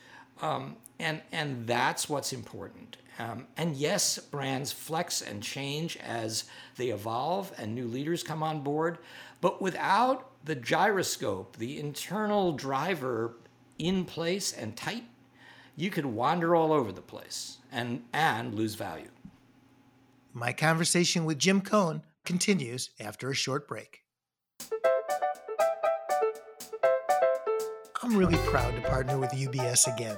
Um, 0.42 0.78
and, 1.00 1.22
and 1.32 1.68
that's 1.68 2.08
what's 2.08 2.32
important. 2.32 2.98
Um, 3.20 3.48
and 3.58 3.76
yes, 3.76 4.18
brands 4.18 4.72
flex 4.72 5.22
and 5.22 5.44
change 5.44 5.98
as 5.98 6.46
they 6.78 6.88
evolve 6.90 7.52
and 7.58 7.76
new 7.76 7.88
leaders 7.88 8.24
come 8.24 8.44
on 8.44 8.62
board. 8.62 9.00
But 9.42 9.62
without 9.62 10.31
the 10.44 10.56
gyroscope, 10.56 11.58
the 11.58 11.80
internal 11.80 12.54
driver 12.54 13.36
in 13.78 14.06
place 14.06 14.54
and 14.54 14.76
tight, 14.76 15.04
you 15.76 15.90
could 15.90 16.06
wander 16.06 16.56
all 16.56 16.74
over 16.74 16.92
the 16.92 17.02
place 17.02 17.58
and, 17.72 18.04
and 18.14 18.56
lose 18.56 18.76
value. 18.76 19.10
My 20.34 20.54
conversation 20.54 21.26
with 21.26 21.40
Jim 21.40 21.62
Cohen 21.62 22.04
continues 22.26 22.92
after 23.00 23.30
a 23.30 23.36
short 23.36 23.68
break. 23.68 24.00
I'm 28.04 28.18
really 28.18 28.38
proud 28.50 28.76
to 28.76 28.82
partner 28.90 29.18
with 29.18 29.32
UBS 29.32 29.94
again. 29.94 30.18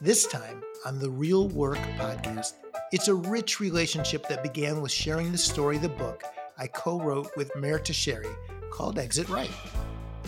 This 0.00 0.26
time 0.26 0.62
on 0.84 0.98
the 0.98 1.10
Real 1.10 1.48
Work 1.48 1.78
podcast. 1.98 2.54
It's 2.92 3.08
a 3.08 3.14
rich 3.14 3.58
relationship 3.58 4.28
that 4.28 4.42
began 4.42 4.80
with 4.82 4.92
sharing 4.92 5.32
the 5.32 5.38
story 5.38 5.76
of 5.76 5.82
the 5.82 5.88
book 5.88 6.22
I 6.58 6.66
co 6.66 7.00
wrote 7.00 7.30
with 7.36 7.54
Meir 7.56 7.78
Teixeira 7.78 8.34
called 8.76 8.98
Exit 8.98 9.26
Right. 9.30 9.50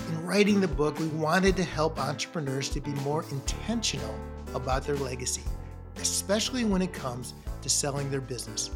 In 0.08 0.24
writing 0.24 0.58
the 0.58 0.68
book, 0.68 0.98
we 0.98 1.08
wanted 1.08 1.54
to 1.56 1.64
help 1.64 2.00
entrepreneurs 2.00 2.70
to 2.70 2.80
be 2.80 2.92
more 3.02 3.26
intentional 3.30 4.18
about 4.54 4.86
their 4.86 4.96
legacy, 4.96 5.42
especially 5.96 6.64
when 6.64 6.80
it 6.80 6.94
comes 6.94 7.34
to 7.60 7.68
selling 7.68 8.10
their 8.10 8.22
business. 8.22 8.70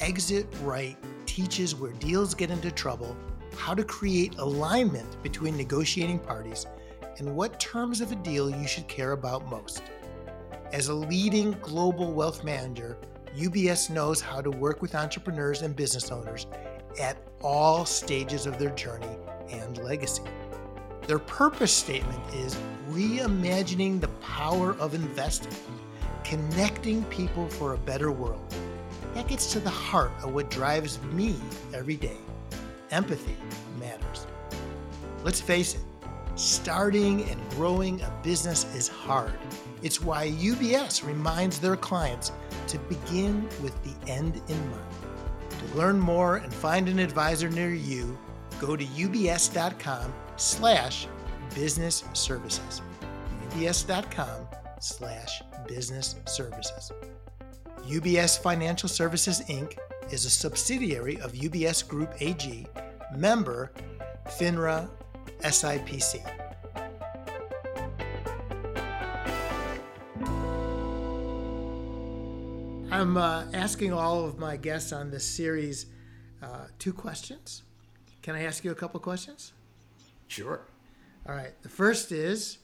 Exit 0.00 0.46
Right 0.62 0.96
teaches 1.26 1.74
where 1.74 1.92
deals 1.92 2.34
get 2.34 2.50
into 2.50 2.70
trouble, 2.70 3.14
how 3.58 3.74
to 3.74 3.84
create 3.84 4.38
alignment 4.38 5.22
between 5.22 5.54
negotiating 5.54 6.18
parties, 6.18 6.66
and 7.18 7.36
what 7.36 7.60
terms 7.60 8.00
of 8.00 8.10
a 8.10 8.16
deal 8.16 8.48
you 8.48 8.66
should 8.66 8.88
care 8.88 9.12
about 9.12 9.46
most. 9.50 9.82
As 10.72 10.88
a 10.88 10.94
leading 10.94 11.50
global 11.60 12.14
wealth 12.14 12.42
manager, 12.42 12.96
UBS 13.36 13.90
knows 13.90 14.22
how 14.22 14.40
to 14.40 14.50
work 14.50 14.80
with 14.80 14.94
entrepreneurs 14.94 15.60
and 15.60 15.76
business 15.76 16.10
owners 16.10 16.46
at 17.00 17.16
all 17.42 17.84
stages 17.84 18.46
of 18.46 18.58
their 18.58 18.70
journey 18.70 19.16
and 19.50 19.78
legacy. 19.78 20.22
Their 21.06 21.18
purpose 21.18 21.72
statement 21.72 22.22
is 22.34 22.56
reimagining 22.90 24.00
the 24.00 24.08
power 24.22 24.72
of 24.78 24.94
investing, 24.94 25.52
connecting 26.22 27.04
people 27.04 27.48
for 27.48 27.74
a 27.74 27.78
better 27.78 28.10
world. 28.10 28.54
That 29.14 29.28
gets 29.28 29.52
to 29.52 29.60
the 29.60 29.70
heart 29.70 30.12
of 30.22 30.32
what 30.32 30.50
drives 30.50 31.00
me 31.12 31.36
every 31.74 31.96
day. 31.96 32.16
Empathy 32.90 33.36
matters. 33.78 34.26
Let's 35.22 35.40
face 35.40 35.74
it, 35.74 35.80
starting 36.36 37.22
and 37.30 37.50
growing 37.50 38.00
a 38.00 38.12
business 38.22 38.64
is 38.74 38.88
hard. 38.88 39.38
It's 39.82 40.00
why 40.00 40.30
UBS 40.30 41.06
reminds 41.06 41.58
their 41.58 41.76
clients 41.76 42.32
to 42.68 42.78
begin 42.78 43.48
with 43.62 43.74
the 43.84 44.10
end 44.10 44.40
in 44.48 44.70
mind. 44.70 45.13
To 45.64 45.78
learn 45.78 45.98
more 45.98 46.36
and 46.36 46.52
find 46.52 46.88
an 46.88 46.98
advisor 46.98 47.48
near 47.48 47.70
you, 47.70 48.18
go 48.60 48.76
to 48.76 48.84
ubs.com 48.84 50.12
slash 50.36 51.06
business 51.54 52.04
services. 52.12 52.82
ubs.com 53.50 54.46
slash 54.80 55.42
business 55.66 56.16
services. 56.26 56.92
UBS 57.86 58.38
Financial 58.38 58.88
Services 58.88 59.42
Inc. 59.48 59.76
is 60.10 60.24
a 60.24 60.30
subsidiary 60.30 61.20
of 61.20 61.32
UBS 61.32 61.86
Group 61.86 62.12
AG, 62.20 62.66
member 63.16 63.72
FINRA 64.26 64.88
SIPC. 65.42 66.43
I'm 72.94 73.16
uh, 73.16 73.46
asking 73.52 73.92
all 73.92 74.24
of 74.24 74.38
my 74.38 74.56
guests 74.56 74.92
on 74.92 75.10
this 75.10 75.24
series 75.24 75.86
uh, 76.40 76.66
two 76.78 76.92
questions. 76.92 77.64
Can 78.22 78.36
I 78.36 78.44
ask 78.44 78.64
you 78.64 78.70
a 78.70 78.74
couple 78.76 79.00
questions? 79.00 79.52
Sure. 80.28 80.60
All 81.28 81.34
right. 81.34 81.60
The 81.62 81.68
first 81.68 82.12
is 82.12 82.58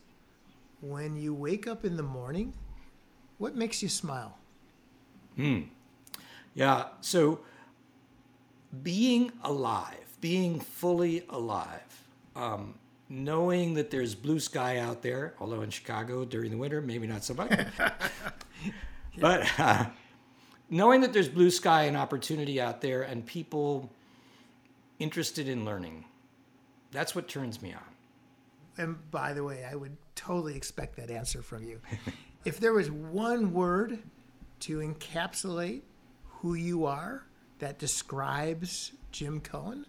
when 0.83 1.17
you 1.17 1.35
wake 1.35 1.67
up 1.67 1.85
in 1.85 1.97
the 1.97 2.05
morning, 2.05 2.53
what 3.39 3.57
makes 3.57 3.83
you 3.83 3.89
smile? 3.89 4.39
Hmm. 5.35 5.63
Yeah. 6.55 6.85
So 7.01 7.41
being 8.85 9.33
alive, 9.43 10.17
being 10.21 10.61
fully 10.61 11.25
alive, 11.29 12.05
um, 12.37 12.77
knowing 13.09 13.75
that 13.75 13.91
there's 13.91 14.15
blue 14.15 14.39
sky 14.39 14.79
out 14.79 15.03
there, 15.03 15.35
although 15.41 15.63
in 15.63 15.71
Chicago 15.71 16.25
during 16.25 16.53
the 16.53 16.57
winter, 16.57 16.81
maybe 16.81 17.09
not 17.09 17.25
so 17.25 17.35
much. 17.35 17.51
but 19.19 19.59
uh, 19.59 19.87
knowing 20.71 21.01
that 21.03 21.13
there's 21.13 21.29
blue 21.29 21.51
sky 21.51 21.83
and 21.83 21.97
opportunity 21.97 22.61
out 22.61 22.81
there 22.81 23.03
and 23.03 23.27
people 23.27 23.91
interested 24.99 25.49
in 25.49 25.65
learning, 25.65 26.05
that's 26.93 27.15
what 27.15 27.29
turns 27.29 27.61
me 27.61 27.75
on. 27.75 27.83
And 28.79 29.11
by 29.11 29.35
the 29.35 29.45
way, 29.45 29.67
I 29.71 29.75
would 29.75 29.97
totally 30.15 30.57
expect 30.57 30.97
that 30.97 31.11
answer 31.11 31.43
from 31.43 31.65
you. 31.65 31.81
if 32.45 32.61
there 32.61 32.73
was 32.73 32.91
one 32.91 33.53
word 33.53 33.99
to 34.61 34.79
encapsulate 34.79 35.83
who 36.27 36.55
you 36.55 36.87
are 36.87 37.25
that 37.59 37.79
describes 37.79 38.93
Jim 39.13 39.41
Cohen, 39.41 39.85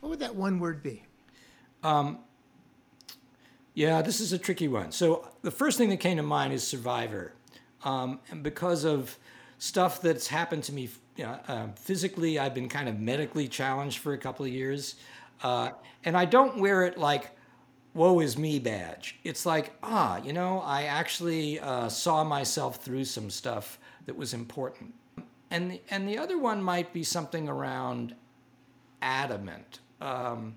what 0.00 0.08
would 0.08 0.18
that 0.20 0.34
one 0.34 0.58
word 0.58 0.82
be? 0.82 1.04
Um, 1.84 2.18
Yeah, 3.74 4.02
this 4.02 4.20
is 4.20 4.32
a 4.32 4.38
tricky 4.38 4.68
one. 4.68 4.92
So 4.92 5.28
the 5.42 5.50
first 5.50 5.78
thing 5.78 5.88
that 5.90 5.98
came 5.98 6.16
to 6.16 6.22
mind 6.22 6.52
is 6.52 6.66
Survivor, 6.66 7.32
um, 7.84 8.20
and 8.30 8.42
because 8.42 8.84
of 8.84 9.18
stuff 9.62 10.02
that's 10.02 10.26
happened 10.26 10.64
to 10.64 10.72
me 10.72 10.90
uh, 11.24 11.68
physically, 11.76 12.36
I've 12.36 12.52
been 12.52 12.68
kind 12.68 12.88
of 12.88 12.98
medically 12.98 13.46
challenged 13.46 13.98
for 13.98 14.12
a 14.12 14.18
couple 14.18 14.44
of 14.44 14.50
years, 14.50 14.96
uh, 15.44 15.70
and 16.04 16.16
I 16.16 16.24
don't 16.24 16.58
wear 16.58 16.84
it 16.84 16.98
like 16.98 17.30
"woe 17.94 18.18
is 18.18 18.36
me" 18.36 18.58
badge. 18.58 19.20
It's 19.22 19.46
like 19.46 19.72
ah, 19.84 20.20
you 20.24 20.32
know, 20.32 20.60
I 20.62 20.84
actually 20.84 21.60
uh, 21.60 21.88
saw 21.88 22.24
myself 22.24 22.82
through 22.82 23.04
some 23.04 23.30
stuff 23.30 23.78
that 24.06 24.16
was 24.16 24.34
important, 24.34 24.94
and 25.52 25.70
the, 25.70 25.80
and 25.90 26.08
the 26.08 26.18
other 26.18 26.38
one 26.38 26.60
might 26.60 26.92
be 26.92 27.04
something 27.04 27.48
around 27.48 28.16
adamant. 29.00 29.78
Um, 30.00 30.56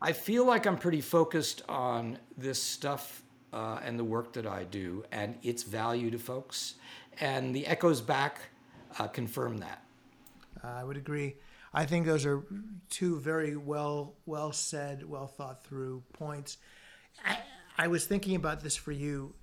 I 0.00 0.12
feel 0.12 0.46
like 0.46 0.64
I'm 0.64 0.78
pretty 0.78 1.02
focused 1.02 1.60
on 1.68 2.18
this 2.38 2.62
stuff 2.62 3.22
uh, 3.52 3.80
and 3.84 3.98
the 3.98 4.04
work 4.04 4.32
that 4.34 4.46
I 4.46 4.64
do 4.64 5.04
and 5.12 5.36
its 5.42 5.62
value 5.62 6.10
to 6.10 6.18
folks. 6.18 6.74
And 7.20 7.54
the 7.54 7.66
echoes 7.66 8.00
back 8.00 8.40
uh, 8.98 9.06
confirm 9.08 9.58
that. 9.58 9.84
I 10.62 10.84
would 10.84 10.96
agree. 10.96 11.36
I 11.72 11.86
think 11.86 12.06
those 12.06 12.26
are 12.26 12.42
two 12.88 13.20
very 13.20 13.56
well 13.56 14.14
well 14.26 14.52
said, 14.52 15.08
well 15.08 15.26
thought 15.26 15.64
through 15.64 16.02
points. 16.12 16.58
I, 17.24 17.38
I 17.78 17.86
was 17.86 18.06
thinking 18.06 18.34
about 18.34 18.60
this 18.62 18.76
for 18.76 18.92
you. 18.92 19.34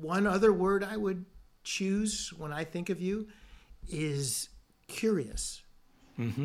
One 0.00 0.26
other 0.26 0.52
word 0.52 0.82
I 0.82 0.96
would 0.96 1.24
choose 1.62 2.32
when 2.36 2.52
I 2.52 2.64
think 2.64 2.90
of 2.90 3.00
you 3.00 3.28
is 3.88 4.48
curious, 4.88 5.62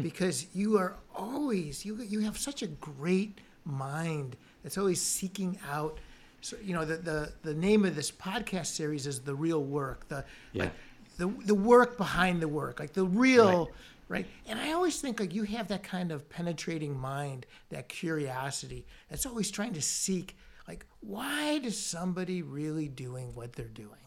because 0.02 0.48
you 0.54 0.78
are 0.78 0.98
always 1.15 1.86
you 1.86 1.96
you 2.02 2.20
have 2.20 2.38
such 2.38 2.62
a 2.62 2.67
great 2.67 3.39
mind 3.63 4.36
that's 4.63 4.78
always 4.78 5.02
seeking 5.02 5.58
out. 5.70 6.00
So 6.41 6.58
you 6.63 6.73
know 6.73 6.86
the 6.86 6.97
the, 6.97 7.34
the 7.43 7.54
name 7.54 7.86
of 7.86 7.95
this 7.95 8.12
podcast 8.12 8.67
series 8.67 9.08
is 9.08 9.21
the 9.21 9.36
real 9.36 9.63
work. 9.63 10.08
The 10.08 10.25
Yeah. 10.54 10.63
like, 10.63 10.73
the 11.17 11.27
the 11.45 11.56
work 11.56 11.97
behind 11.97 12.41
the 12.41 12.47
work, 12.47 12.80
like 12.80 12.93
the 12.93 13.06
real 13.06 13.69
Right. 14.10 14.25
right? 14.25 14.25
And 14.47 14.60
I 14.60 14.71
always 14.73 14.99
think 14.99 15.19
like 15.19 15.34
you 15.34 15.43
have 15.43 15.67
that 15.69 15.84
kind 15.84 16.12
of 16.12 16.30
penetrating 16.30 16.97
mind, 16.97 17.45
that 17.69 17.88
curiosity 17.89 18.86
that's 19.10 19.25
always 19.25 19.51
trying 19.51 19.73
to 19.73 19.82
seek 19.82 20.36
like 20.67 20.86
why 21.01 21.60
is 21.63 21.84
somebody 21.84 22.41
really 22.41 22.88
doing 22.88 23.34
what 23.36 23.54
they're 23.54 23.67
doing? 23.67 23.99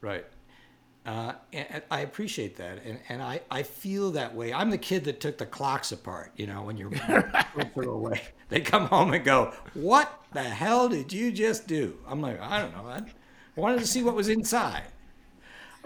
Right. 0.00 0.24
Uh, 1.08 1.32
and 1.54 1.82
I 1.90 2.00
appreciate 2.00 2.56
that, 2.56 2.84
and, 2.84 2.98
and 3.08 3.22
I, 3.22 3.40
I 3.50 3.62
feel 3.62 4.10
that 4.10 4.34
way. 4.34 4.52
I'm 4.52 4.68
the 4.68 4.76
kid 4.76 5.04
that 5.04 5.20
took 5.20 5.38
the 5.38 5.46
clocks 5.46 5.90
apart. 5.90 6.32
You 6.36 6.46
know, 6.46 6.60
when 6.60 6.76
you're 6.76 6.92
away, 7.76 8.20
they 8.50 8.60
come 8.60 8.84
home 8.88 9.14
and 9.14 9.24
go, 9.24 9.54
"What 9.72 10.12
the 10.34 10.42
hell 10.42 10.86
did 10.90 11.10
you 11.10 11.32
just 11.32 11.66
do?" 11.66 11.96
I'm 12.06 12.20
like, 12.20 12.38
I 12.42 12.60
don't 12.60 12.76
know. 12.76 12.86
I 12.90 13.00
wanted 13.56 13.78
to 13.78 13.86
see 13.86 14.02
what 14.02 14.14
was 14.14 14.28
inside. 14.28 14.82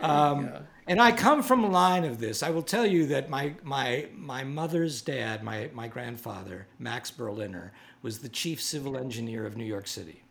Um, 0.01 0.51
And 0.89 1.01
I 1.01 1.13
come 1.13 1.45
from 1.45 1.63
a 1.63 1.69
line 1.71 2.03
of 2.03 2.19
this. 2.19 2.43
I 2.43 2.51
will 2.51 2.65
tell 2.65 2.85
you 2.85 3.07
that 3.07 3.31
my 3.31 3.55
my 3.63 4.09
my 4.17 4.43
mother's 4.43 5.03
dad, 5.03 5.45
my 5.45 5.71
my 5.73 5.87
grandfather, 5.87 6.67
Max 6.81 7.13
Berliner, 7.13 7.73
was 8.03 8.19
the 8.19 8.29
chief 8.29 8.61
civil 8.61 8.97
engineer 8.97 9.47
of 9.47 9.57
New 9.57 9.65
York 9.65 9.87
City 9.87 10.25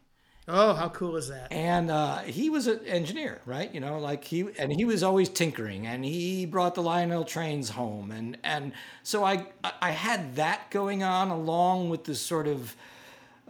Oh, 0.47 0.73
how 0.73 0.89
cool 0.89 1.15
is 1.17 1.27
that? 1.29 1.51
and 1.51 1.91
uh, 1.91 2.19
he 2.19 2.49
was 2.49 2.65
an 2.67 2.79
engineer, 2.85 3.41
right? 3.45 3.73
You 3.73 3.79
know, 3.79 3.99
like 3.99 4.23
he 4.23 4.47
and 4.57 4.73
he 4.73 4.85
was 4.85 5.03
always 5.03 5.29
tinkering, 5.29 5.85
and 5.85 6.03
he 6.03 6.45
brought 6.45 6.73
the 6.75 6.81
Lionel 6.81 7.23
trains 7.23 7.69
home, 7.69 8.11
and 8.11 8.37
and 8.43 8.73
so 9.03 9.23
I 9.23 9.45
I 9.81 9.91
had 9.91 10.35
that 10.37 10.71
going 10.71 11.03
on 11.03 11.29
along 11.29 11.89
with 11.89 12.05
this 12.05 12.19
sort 12.19 12.47
of 12.47 12.75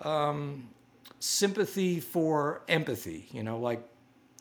um, 0.01 0.69
sympathy 1.19 1.99
for 1.99 2.62
empathy, 2.67 3.27
you 3.32 3.43
know, 3.43 3.58
like 3.60 3.88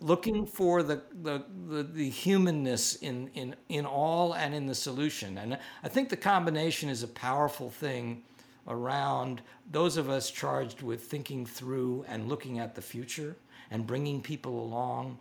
looking 0.00 0.46
for 0.46 0.82
the, 0.82 1.02
the, 1.22 1.44
the, 1.68 1.82
the 1.82 2.08
humanness 2.08 2.96
in, 2.96 3.28
in, 3.34 3.54
in 3.68 3.84
all 3.84 4.34
and 4.34 4.54
in 4.54 4.66
the 4.66 4.74
solution. 4.74 5.36
And 5.36 5.58
I 5.84 5.88
think 5.88 6.08
the 6.08 6.16
combination 6.16 6.88
is 6.88 7.02
a 7.02 7.08
powerful 7.08 7.68
thing 7.68 8.22
around 8.70 9.42
those 9.70 9.98
of 9.98 10.08
us 10.08 10.30
charged 10.30 10.80
with 10.80 11.02
thinking 11.04 11.44
through 11.44 12.04
and 12.08 12.28
looking 12.28 12.58
at 12.58 12.74
the 12.74 12.82
future 12.82 13.36
and 13.70 13.86
bringing 13.86 14.22
people 14.22 14.64
along 14.64 15.18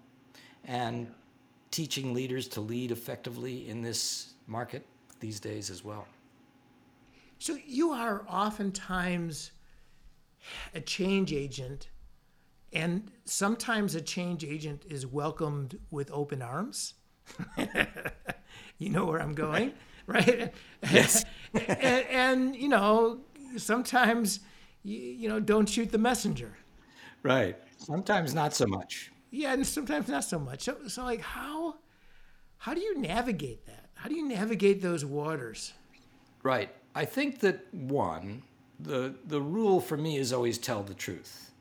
and 0.66 1.12
teaching 1.72 2.14
leaders 2.14 2.48
to 2.48 2.62
lead 2.62 2.92
effectively 2.92 3.68
in 3.68 3.82
this 3.82 4.34
market 4.48 4.86
these 5.20 5.40
days 5.40 5.70
as 5.70 5.84
well. 5.84 6.08
So 7.38 7.58
you 7.66 7.92
are 7.92 8.26
oftentimes 8.28 9.52
a 10.74 10.82
change 10.82 11.34
agent, 11.34 11.90
and 12.74 13.12
sometimes 13.26 13.96
a 13.96 14.02
change 14.02 14.44
agent 14.44 14.84
is 14.90 15.06
welcomed 15.06 15.80
with 15.92 16.12
open 16.12 16.42
arms. 16.42 16.96
you 18.78 18.90
know 18.90 19.06
where 19.06 19.22
I'm 19.22 19.34
going, 19.34 19.74
right? 20.08 20.54
Yes. 20.92 21.24
and, 21.54 22.06
and, 22.10 22.56
you 22.56 22.68
know, 22.68 23.20
sometimes 23.58 24.40
you, 24.84 24.98
you 24.98 25.30
know 25.30 25.40
don't 25.40 25.68
shoot 25.68 25.92
the 25.92 25.98
messenger. 25.98 26.58
Right. 27.24 27.58
Sometimes 27.78 28.34
not 28.34 28.54
so 28.54 28.66
much. 28.66 29.12
Yeah, 29.32 29.54
and 29.54 29.66
sometimes 29.66 30.08
not 30.08 30.24
so 30.24 30.40
much. 30.40 30.64
So, 30.64 30.78
so 30.88 31.04
like 31.04 31.22
how 31.22 31.76
how 32.58 32.74
do 32.74 32.82
you 32.82 33.00
navigate 33.00 33.66
that? 33.66 33.90
How 33.96 34.10
do 34.10 34.16
you 34.16 34.28
navigate 34.28 34.82
those 34.82 35.06
waters? 35.06 35.74
Right. 36.44 36.70
I 36.96 37.06
think 37.06 37.40
that 37.42 37.74
one, 37.74 38.44
the 38.80 39.14
the 39.26 39.42
rule 39.42 39.80
for 39.80 39.98
me 39.98 40.18
is 40.18 40.34
always 40.34 40.58
tell 40.58 40.84
the 40.84 40.94
truth. 40.94 41.52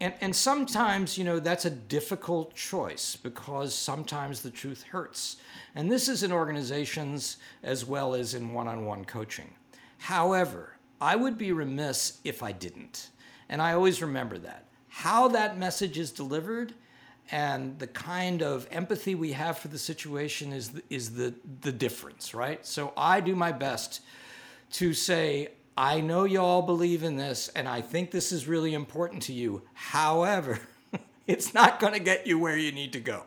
And 0.00 0.14
and 0.20 0.34
sometimes, 0.34 1.18
you 1.18 1.24
know, 1.24 1.40
that's 1.40 1.64
a 1.64 1.70
difficult 1.70 2.54
choice 2.54 3.16
because 3.16 3.74
sometimes 3.74 4.42
the 4.42 4.50
truth 4.50 4.82
hurts. 4.84 5.36
And 5.74 5.90
this 5.90 6.08
is 6.08 6.22
in 6.22 6.32
organizations 6.32 7.38
as 7.62 7.84
well 7.84 8.14
as 8.14 8.34
in 8.34 8.52
one-on-one 8.52 9.04
coaching. 9.04 9.54
However, 9.98 10.77
I 11.00 11.16
would 11.16 11.38
be 11.38 11.52
remiss 11.52 12.20
if 12.24 12.42
I 12.42 12.52
didn't. 12.52 13.10
And 13.48 13.62
I 13.62 13.72
always 13.72 14.02
remember 14.02 14.38
that. 14.38 14.64
How 14.88 15.28
that 15.28 15.58
message 15.58 15.98
is 15.98 16.10
delivered 16.10 16.74
and 17.30 17.78
the 17.78 17.86
kind 17.86 18.42
of 18.42 18.66
empathy 18.70 19.14
we 19.14 19.32
have 19.32 19.58
for 19.58 19.68
the 19.68 19.78
situation 19.78 20.52
is 20.52 20.70
the, 20.70 20.82
is 20.88 21.14
the 21.14 21.34
the 21.60 21.72
difference, 21.72 22.34
right? 22.34 22.64
So 22.64 22.92
I 22.96 23.20
do 23.20 23.36
my 23.36 23.52
best 23.52 24.00
to 24.72 24.94
say 24.94 25.50
I 25.76 26.00
know 26.00 26.24
you 26.24 26.40
all 26.40 26.62
believe 26.62 27.02
in 27.02 27.16
this 27.16 27.48
and 27.48 27.68
I 27.68 27.82
think 27.82 28.10
this 28.10 28.32
is 28.32 28.48
really 28.48 28.74
important 28.74 29.22
to 29.24 29.32
you. 29.32 29.62
However, 29.74 30.60
it's 31.26 31.54
not 31.54 31.80
going 31.80 31.92
to 31.92 32.00
get 32.00 32.26
you 32.26 32.38
where 32.38 32.56
you 32.56 32.72
need 32.72 32.92
to 32.94 33.00
go. 33.00 33.24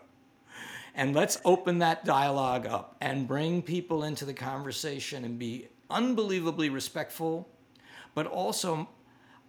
And 0.94 1.16
let's 1.16 1.40
open 1.46 1.80
that 1.80 2.04
dialogue 2.04 2.66
up 2.66 2.98
and 3.00 3.28
bring 3.28 3.62
people 3.62 4.04
into 4.04 4.26
the 4.26 4.34
conversation 4.34 5.24
and 5.24 5.40
be 5.40 5.70
unbelievably 5.90 6.70
respectful, 6.70 7.48
but 8.13 8.28
also 8.28 8.89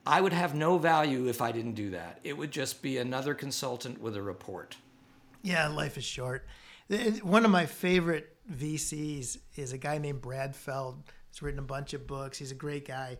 I 0.06 0.20
would 0.20 0.32
have 0.32 0.54
no 0.54 0.78
value 0.78 1.28
if 1.28 1.40
I 1.40 1.52
didn't 1.52 1.74
do 1.74 1.90
that. 1.90 2.18
It 2.24 2.36
would 2.36 2.50
just 2.50 2.82
be 2.82 2.98
another 2.98 3.34
consultant 3.34 4.00
with 4.00 4.16
a 4.16 4.22
report. 4.22 4.76
Yeah, 5.42 5.68
life 5.68 5.96
is 5.96 6.04
short. 6.04 6.46
One 7.22 7.44
of 7.44 7.50
my 7.50 7.66
favorite 7.66 8.36
VCs 8.52 9.38
is 9.56 9.72
a 9.72 9.78
guy 9.78 9.98
named 9.98 10.20
Brad 10.20 10.56
Feld. 10.56 11.02
He's 11.30 11.42
written 11.42 11.60
a 11.60 11.62
bunch 11.62 11.94
of 11.94 12.06
books. 12.06 12.38
He's 12.38 12.50
a 12.50 12.56
great 12.56 12.86
guy. 12.86 13.18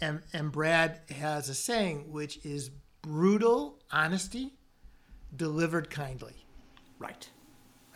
And, 0.00 0.22
and 0.32 0.50
Brad 0.50 1.00
has 1.10 1.48
a 1.48 1.54
saying, 1.54 2.10
which 2.10 2.44
is 2.44 2.70
brutal 3.02 3.78
honesty 3.90 4.54
delivered 5.36 5.90
kindly. 5.90 6.34
Right. 6.98 7.28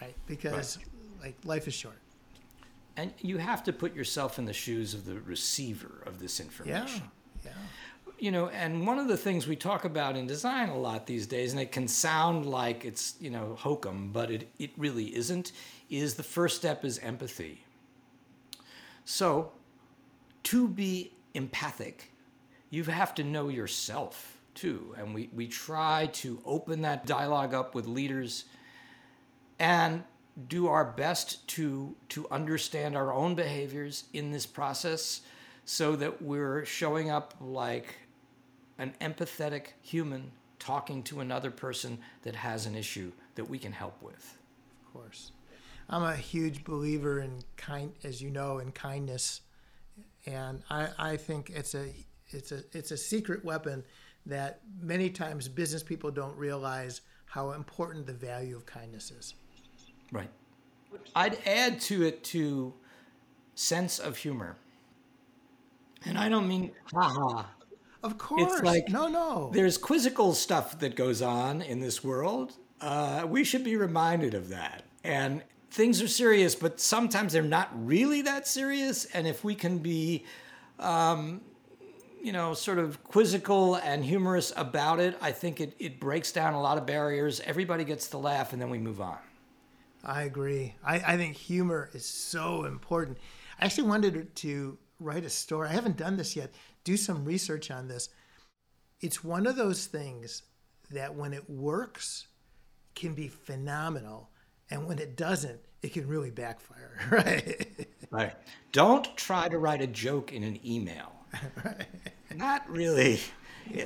Right. 0.00 0.14
Because 0.26 0.78
right. 0.78 0.86
like 1.22 1.36
life 1.44 1.68
is 1.68 1.74
short. 1.74 1.96
And 2.96 3.12
you 3.20 3.38
have 3.38 3.64
to 3.64 3.72
put 3.72 3.94
yourself 3.94 4.38
in 4.38 4.44
the 4.44 4.52
shoes 4.52 4.94
of 4.94 5.04
the 5.04 5.20
receiver 5.20 6.02
of 6.06 6.20
this 6.20 6.38
information. 6.40 7.02
Yeah. 7.44 7.50
Yeah 7.50 7.52
you 8.18 8.30
know, 8.30 8.48
and 8.48 8.86
one 8.86 8.98
of 8.98 9.08
the 9.08 9.16
things 9.16 9.46
we 9.46 9.56
talk 9.56 9.84
about 9.84 10.16
in 10.16 10.26
design 10.26 10.68
a 10.68 10.78
lot 10.78 11.06
these 11.06 11.26
days, 11.26 11.52
and 11.52 11.60
it 11.60 11.72
can 11.72 11.88
sound 11.88 12.46
like 12.46 12.84
it's, 12.84 13.14
you 13.20 13.30
know, 13.30 13.56
hokum, 13.58 14.10
but 14.12 14.30
it, 14.30 14.48
it 14.58 14.70
really 14.76 15.14
isn't, 15.14 15.52
is 15.90 16.14
the 16.14 16.22
first 16.22 16.56
step 16.56 16.84
is 16.84 16.98
empathy. 17.00 17.64
So, 19.04 19.52
to 20.44 20.68
be 20.68 21.12
empathic, 21.34 22.12
you 22.70 22.84
have 22.84 23.14
to 23.16 23.24
know 23.24 23.48
yourself 23.48 24.38
too. 24.54 24.94
And 24.96 25.14
we, 25.14 25.28
we 25.34 25.46
try 25.46 26.06
to 26.14 26.40
open 26.44 26.82
that 26.82 27.06
dialogue 27.06 27.54
up 27.54 27.74
with 27.74 27.86
leaders 27.86 28.44
and 29.58 30.04
do 30.48 30.66
our 30.66 30.84
best 30.84 31.46
to, 31.48 31.94
to 32.08 32.26
understand 32.30 32.96
our 32.96 33.12
own 33.12 33.34
behaviors 33.34 34.04
in 34.12 34.32
this 34.32 34.46
process 34.46 35.20
so 35.64 35.96
that 35.96 36.20
we're 36.20 36.64
showing 36.64 37.10
up 37.10 37.34
like 37.40 37.96
an 38.78 38.94
empathetic 39.00 39.68
human 39.80 40.32
talking 40.58 41.02
to 41.04 41.20
another 41.20 41.50
person 41.50 41.98
that 42.22 42.34
has 42.34 42.66
an 42.66 42.74
issue 42.74 43.12
that 43.34 43.48
we 43.48 43.58
can 43.58 43.72
help 43.72 44.00
with. 44.02 44.36
Of 44.86 44.92
course. 44.92 45.32
I'm 45.88 46.02
a 46.02 46.16
huge 46.16 46.64
believer 46.64 47.20
in 47.20 47.42
kind, 47.56 47.92
as 48.02 48.22
you 48.22 48.30
know, 48.30 48.58
in 48.58 48.72
kindness, 48.72 49.42
and 50.26 50.62
I, 50.70 50.88
I 50.98 51.16
think 51.18 51.50
it's 51.50 51.74
a 51.74 51.90
it's 52.30 52.52
a 52.52 52.62
it's 52.72 52.90
a 52.90 52.96
secret 52.96 53.44
weapon 53.44 53.84
that 54.24 54.60
many 54.80 55.10
times 55.10 55.46
business 55.48 55.82
people 55.82 56.10
don't 56.10 56.36
realize 56.38 57.02
how 57.26 57.50
important 57.50 58.06
the 58.06 58.14
value 58.14 58.56
of 58.56 58.64
kindness 58.64 59.10
is. 59.10 59.34
Right. 60.12 60.30
I'd 61.14 61.38
add 61.46 61.80
to 61.82 62.02
it 62.02 62.24
to 62.24 62.72
sense 63.54 63.98
of 63.98 64.16
humor. 64.16 64.56
And 66.04 66.18
I 66.18 66.28
don't 66.28 66.48
mean 66.48 66.72
haha 66.92 67.44
of 68.04 68.18
course. 68.18 68.42
It's 68.42 68.62
like 68.62 68.88
no, 68.90 69.08
no. 69.08 69.50
There's 69.52 69.78
quizzical 69.78 70.34
stuff 70.34 70.78
that 70.80 70.94
goes 70.94 71.22
on 71.22 71.62
in 71.62 71.80
this 71.80 72.04
world. 72.04 72.52
Uh, 72.80 73.26
we 73.26 73.44
should 73.44 73.64
be 73.64 73.76
reminded 73.76 74.34
of 74.34 74.50
that. 74.50 74.84
And 75.02 75.42
things 75.70 76.02
are 76.02 76.08
serious, 76.08 76.54
but 76.54 76.78
sometimes 76.78 77.32
they're 77.32 77.42
not 77.42 77.70
really 77.74 78.22
that 78.22 78.46
serious. 78.46 79.06
And 79.06 79.26
if 79.26 79.42
we 79.42 79.54
can 79.54 79.78
be, 79.78 80.24
um, 80.78 81.40
you 82.22 82.32
know, 82.32 82.52
sort 82.52 82.78
of 82.78 83.02
quizzical 83.04 83.76
and 83.76 84.04
humorous 84.04 84.52
about 84.54 85.00
it, 85.00 85.16
I 85.22 85.32
think 85.32 85.60
it, 85.60 85.74
it 85.78 85.98
breaks 85.98 86.30
down 86.30 86.52
a 86.52 86.60
lot 86.60 86.76
of 86.76 86.84
barriers. 86.84 87.40
Everybody 87.40 87.84
gets 87.84 88.08
to 88.08 88.18
laugh, 88.18 88.52
and 88.52 88.60
then 88.60 88.68
we 88.68 88.78
move 88.78 89.00
on. 89.00 89.18
I 90.04 90.22
agree. 90.22 90.74
I, 90.84 90.96
I 90.96 91.16
think 91.16 91.36
humor 91.36 91.90
is 91.94 92.04
so 92.04 92.64
important. 92.64 93.18
I 93.60 93.64
actually 93.66 93.88
wanted 93.88 94.34
to 94.36 94.78
write 95.00 95.24
a 95.24 95.30
story. 95.30 95.68
I 95.68 95.72
haven't 95.72 95.96
done 95.96 96.16
this 96.16 96.36
yet 96.36 96.52
do 96.84 96.96
some 96.96 97.24
research 97.24 97.70
on 97.70 97.88
this. 97.88 98.10
It's 99.00 99.24
one 99.24 99.46
of 99.46 99.56
those 99.56 99.86
things 99.86 100.42
that 100.90 101.14
when 101.14 101.32
it 101.32 101.48
works 101.48 102.28
can 102.94 103.14
be 103.14 103.26
phenomenal 103.26 104.30
and 104.70 104.86
when 104.86 104.98
it 104.98 105.16
doesn't 105.16 105.58
it 105.82 105.92
can 105.92 106.06
really 106.06 106.30
backfire 106.30 106.98
right 107.10 107.88
right 108.10 108.34
don't 108.70 109.16
try 109.16 109.48
to 109.48 109.58
write 109.58 109.82
a 109.82 109.86
joke 109.86 110.32
in 110.32 110.44
an 110.44 110.58
email 110.64 111.12
right. 111.64 111.86
not 112.34 112.68
really 112.70 113.18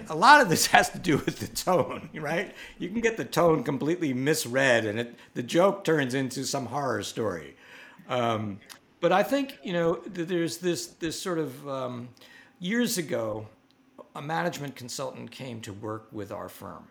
a 0.09 0.15
lot 0.15 0.41
of 0.41 0.49
this 0.49 0.67
has 0.77 0.91
to 0.91 0.99
do 0.99 1.17
with 1.19 1.39
the 1.39 1.49
tone 1.49 2.09
right 2.15 2.55
you 2.79 2.89
can 2.89 3.01
get 3.01 3.17
the 3.17 3.25
tone 3.25 3.63
completely 3.63 4.13
misread 4.13 4.85
and 4.85 4.99
it, 4.99 5.15
the 5.35 5.43
joke 5.43 5.85
turns 5.85 6.15
into 6.15 6.45
some 6.45 6.67
horror 6.67 7.03
story 7.03 7.57
um, 8.09 8.59
but 9.01 9.13
i 9.13 9.23
think 9.23 9.59
you 9.63 9.73
know 9.73 10.01
there's 10.07 10.59
this 10.59 10.89
this 10.89 11.21
sort 11.21 11.39
of 11.39 11.69
um, 11.69 12.09
Years 12.61 12.99
ago, 12.99 13.47
a 14.17 14.21
management 14.21 14.75
consultant 14.75 15.31
came 15.31 15.61
to 15.61 15.73
work 15.73 16.09
with 16.11 16.33
our 16.33 16.49
firm, 16.49 16.89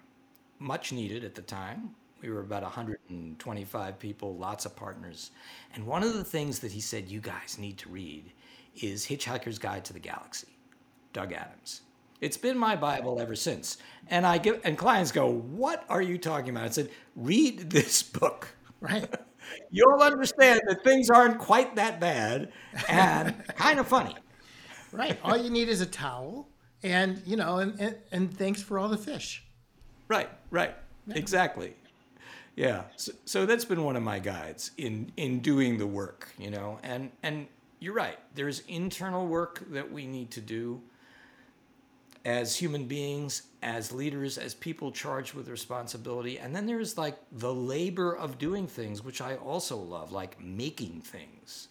much 0.60 0.93
needed 0.93 1.26
at 1.26 1.36
the 1.36 1.41
time. 1.41 1.93
We 2.21 2.30
were 2.30 2.39
about 2.39 2.63
125 2.63 4.00
people, 4.00 4.38
lots 4.38 4.65
of 4.65 4.78
partners. 4.78 5.32
And 5.76 5.86
one 5.86 6.04
of 6.04 6.13
the 6.13 6.23
things 6.23 6.60
that 6.60 6.71
he 6.71 6.80
said 6.80 7.10
you 7.10 7.19
guys 7.19 7.58
need 7.60 7.78
to 7.80 7.89
read 7.89 8.32
is 8.82 9.06
Hitchhiker's 9.06 9.60
Guide 9.60 9.84
to 9.84 9.91
the 9.91 10.00
Galaxy, 10.00 10.47
Doug 11.12 11.34
Adams. 11.34 11.82
It's 12.21 12.38
been 12.38 12.58
my 12.58 12.75
Bible 12.75 13.19
ever 13.21 13.36
since. 13.36 13.77
And 14.10 14.25
I 14.25 14.38
give 14.38 14.62
and 14.63 14.77
clients 14.77 15.12
go, 15.12 15.30
"What 15.30 15.86
are 15.89 16.01
you 16.01 16.17
talking 16.17 16.49
about?" 16.49 16.65
I 16.65 16.69
said, 16.69 16.89
"Read 17.15 17.69
this 17.69 18.03
book." 18.03 18.49
Right. 18.80 19.12
You'll 19.71 20.03
understand 20.03 20.62
that 20.67 20.84
things 20.84 21.10
aren't 21.10 21.39
quite 21.39 21.77
that 21.77 21.99
bad 21.99 22.51
and 22.88 23.34
kind 23.56 23.80
of 23.80 23.88
funny 23.88 24.15
right. 24.91 25.17
All 25.23 25.38
you 25.38 25.49
need 25.49 25.69
is 25.69 25.82
a 25.82 25.86
towel, 25.86 26.47
and 26.84 27.21
you 27.25 27.36
know, 27.38 27.58
and 27.58 27.80
and, 27.80 27.95
and 28.12 28.38
thanks 28.38 28.62
for 28.62 28.80
all 28.80 28.89
the 28.89 28.97
fish. 28.97 29.43
Right. 30.08 30.30
Right. 30.51 30.75
Yeah. 31.08 31.15
Exactly. 31.15 31.75
Yeah. 32.56 32.84
So, 32.95 33.12
so 33.25 33.45
that's 33.45 33.65
been 33.65 33.84
one 33.84 33.95
of 33.95 34.03
my 34.03 34.19
guides 34.19 34.71
in 34.77 35.12
in 35.17 35.39
doing 35.39 35.77
the 35.77 35.88
work. 35.88 36.30
You 36.38 36.51
know, 36.51 36.80
and 36.84 37.12
and 37.23 37.47
you're 37.80 37.93
right. 37.93 38.17
There's 38.36 38.62
internal 38.62 39.27
work 39.27 39.63
that 39.71 39.91
we 39.91 40.08
need 40.08 40.32
to 40.32 40.41
do 40.41 40.82
as 42.28 42.58
human 42.58 42.84
beings, 42.84 43.44
as 43.63 43.94
leaders, 43.94 44.38
as 44.38 44.54
people 44.54 44.92
charged 44.92 45.34
with 45.34 45.48
responsibility. 45.48 46.38
And 46.38 46.54
then 46.54 46.66
there's 46.66 46.98
like 46.98 47.18
the 47.32 47.54
labor 47.54 48.13
of 48.13 48.38
doing 48.38 48.68
things, 48.68 49.02
which 49.02 49.22
I 49.22 49.36
also 49.38 49.78
love, 49.78 50.12
like 50.12 50.38
making 50.44 51.02
things. 51.02 51.70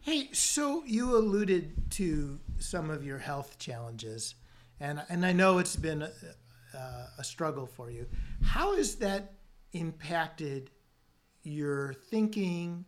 Hey, 0.00 0.30
so 0.32 0.82
you 0.84 1.16
alluded 1.16 1.88
to 1.92 2.40
some 2.58 2.90
of 2.90 3.04
your 3.04 3.18
health 3.18 3.60
challenges, 3.60 4.34
and 4.80 5.02
and 5.08 5.24
I 5.24 5.32
know 5.32 5.58
it's 5.58 5.76
been 5.76 6.02
a, 6.02 6.10
a 7.18 7.22
struggle 7.22 7.66
for 7.66 7.92
you. 7.92 8.06
How 8.42 8.74
has 8.76 8.96
that 8.96 9.34
impacted 9.72 10.70
your 11.44 11.92
thinking, 11.92 12.84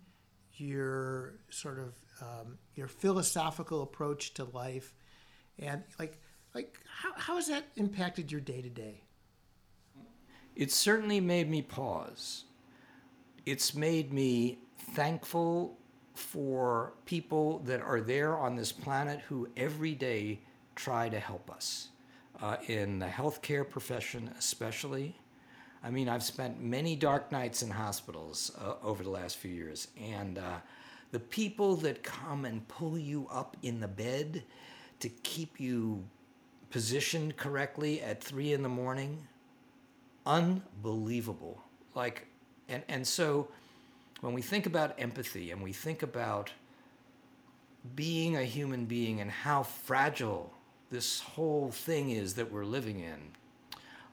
your 0.55 1.35
sort 1.51 1.79
of 1.79 1.95
um, 2.21 2.59
your 2.75 2.89
philosophical 2.89 3.83
approach 3.83 4.35
to 4.35 4.45
life, 4.45 4.95
and 5.59 5.85
like 5.99 6.19
like 6.55 6.79
how, 6.87 7.13
how 7.17 7.37
has 7.37 7.49
that 7.49 7.65
impacted 7.77 8.31
your 8.31 8.41
day 8.41 8.63
to 8.63 8.69
day? 8.69 9.03
It 10.57 10.71
certainly 10.71 11.21
made 11.21 11.49
me 11.49 11.63
pause. 11.63 12.45
It's 13.47 13.75
made 13.75 14.13
me 14.13 14.59
thankful 14.95 15.79
for 16.15 16.93
people 17.07 17.61
that 17.61 17.81
are 17.81 18.01
there 18.01 18.37
on 18.37 18.57
this 18.57 18.73
planet 18.73 19.21
who 19.29 19.49
every 19.57 19.95
day 19.95 20.41
try 20.75 21.09
to 21.09 21.19
help 21.19 21.51
us. 21.51 21.89
Uh, 22.43 22.57
in 22.69 22.99
the 22.99 23.07
healthcare 23.07 23.69
profession, 23.69 24.31
especially. 24.39 25.15
I 25.85 25.91
mean, 25.91 26.09
I've 26.09 26.23
spent 26.23 26.59
many 26.59 26.97
dark 26.97 27.31
nights 27.31 27.61
in 27.61 27.69
hospitals 27.69 28.51
uh, 28.59 28.77
over 28.83 29.03
the 29.03 29.11
last 29.11 29.37
few 29.37 29.51
years, 29.51 29.89
and 30.01 30.39
uh, 30.39 30.57
the 31.13 31.21
people 31.21 31.77
that 31.77 32.03
come 32.03 32.47
and 32.47 32.67
pull 32.67 32.99
you 32.99 33.29
up 33.31 33.59
in 33.63 33.79
the 33.79 33.89
bed 33.89 34.43
to 35.01 35.11
keep 35.11 35.61
you 35.61 36.03
positioned 36.71 37.37
correctly 37.37 38.01
at 38.01 38.23
three 38.23 38.53
in 38.53 38.63
the 38.63 38.69
morning, 38.69 39.27
unbelievable. 40.27 41.63
Like, 41.95 42.27
and 42.69 42.83
and 42.89 43.07
so 43.07 43.49
when 44.21 44.33
we 44.33 44.43
think 44.43 44.67
about 44.67 44.95
empathy 44.99 45.51
and 45.51 45.63
we 45.63 45.73
think 45.73 46.03
about 46.03 46.51
being 47.95 48.37
a 48.37 48.45
human 48.45 48.85
being 48.85 49.21
and 49.21 49.31
how 49.31 49.63
fragile 49.63 50.53
this 50.91 51.21
whole 51.21 51.71
thing 51.71 52.11
is 52.11 52.35
that 52.35 52.53
we're 52.53 52.65
living 52.65 53.01
in, 53.01 53.19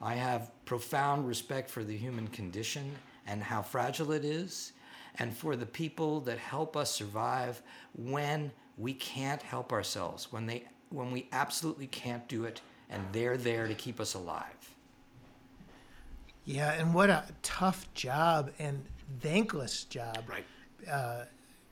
I 0.00 0.14
have 0.14 0.50
profound 0.64 1.26
respect 1.26 1.68
for 1.68 1.84
the 1.84 1.96
human 1.96 2.28
condition 2.28 2.92
and 3.26 3.42
how 3.42 3.62
fragile 3.62 4.12
it 4.12 4.24
is, 4.24 4.72
and 5.18 5.36
for 5.36 5.54
the 5.56 5.66
people 5.66 6.20
that 6.20 6.38
help 6.38 6.76
us 6.76 6.90
survive 6.94 7.60
when 7.94 8.50
we 8.78 8.94
can't 8.94 9.42
help 9.42 9.72
ourselves, 9.72 10.32
when, 10.32 10.46
they, 10.46 10.64
when 10.90 11.10
we 11.10 11.28
absolutely 11.32 11.86
can't 11.86 12.26
do 12.28 12.44
it, 12.44 12.60
and 12.90 13.02
they're 13.12 13.36
there 13.36 13.66
to 13.68 13.74
keep 13.74 14.00
us 14.00 14.14
alive. 14.14 14.74
Yeah, 16.44 16.72
and 16.72 16.94
what 16.94 17.10
a 17.10 17.24
tough 17.42 17.92
job 17.92 18.50
and 18.58 18.82
thankless 19.20 19.84
job. 19.84 20.24
Right. 20.26 20.46
Uh, 20.90 21.24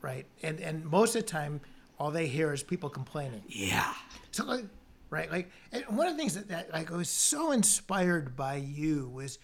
right. 0.02 0.26
And 0.42 0.60
and 0.60 0.84
most 0.84 1.16
of 1.16 1.22
the 1.22 1.28
time, 1.28 1.60
all 1.98 2.10
they 2.10 2.26
hear 2.26 2.52
is 2.52 2.62
people 2.62 2.90
complaining. 2.90 3.42
Yeah. 3.48 3.94
So 4.32 4.44
like, 4.44 4.66
right, 5.08 5.30
like, 5.30 5.50
and 5.72 5.82
one 5.88 6.08
of 6.08 6.12
the 6.12 6.18
things 6.18 6.34
that, 6.34 6.48
that 6.48 6.72
like 6.72 6.92
I 6.92 6.96
was 6.96 7.08
so 7.08 7.52
inspired 7.52 8.36
by 8.36 8.56
you 8.56 9.08
was 9.14 9.38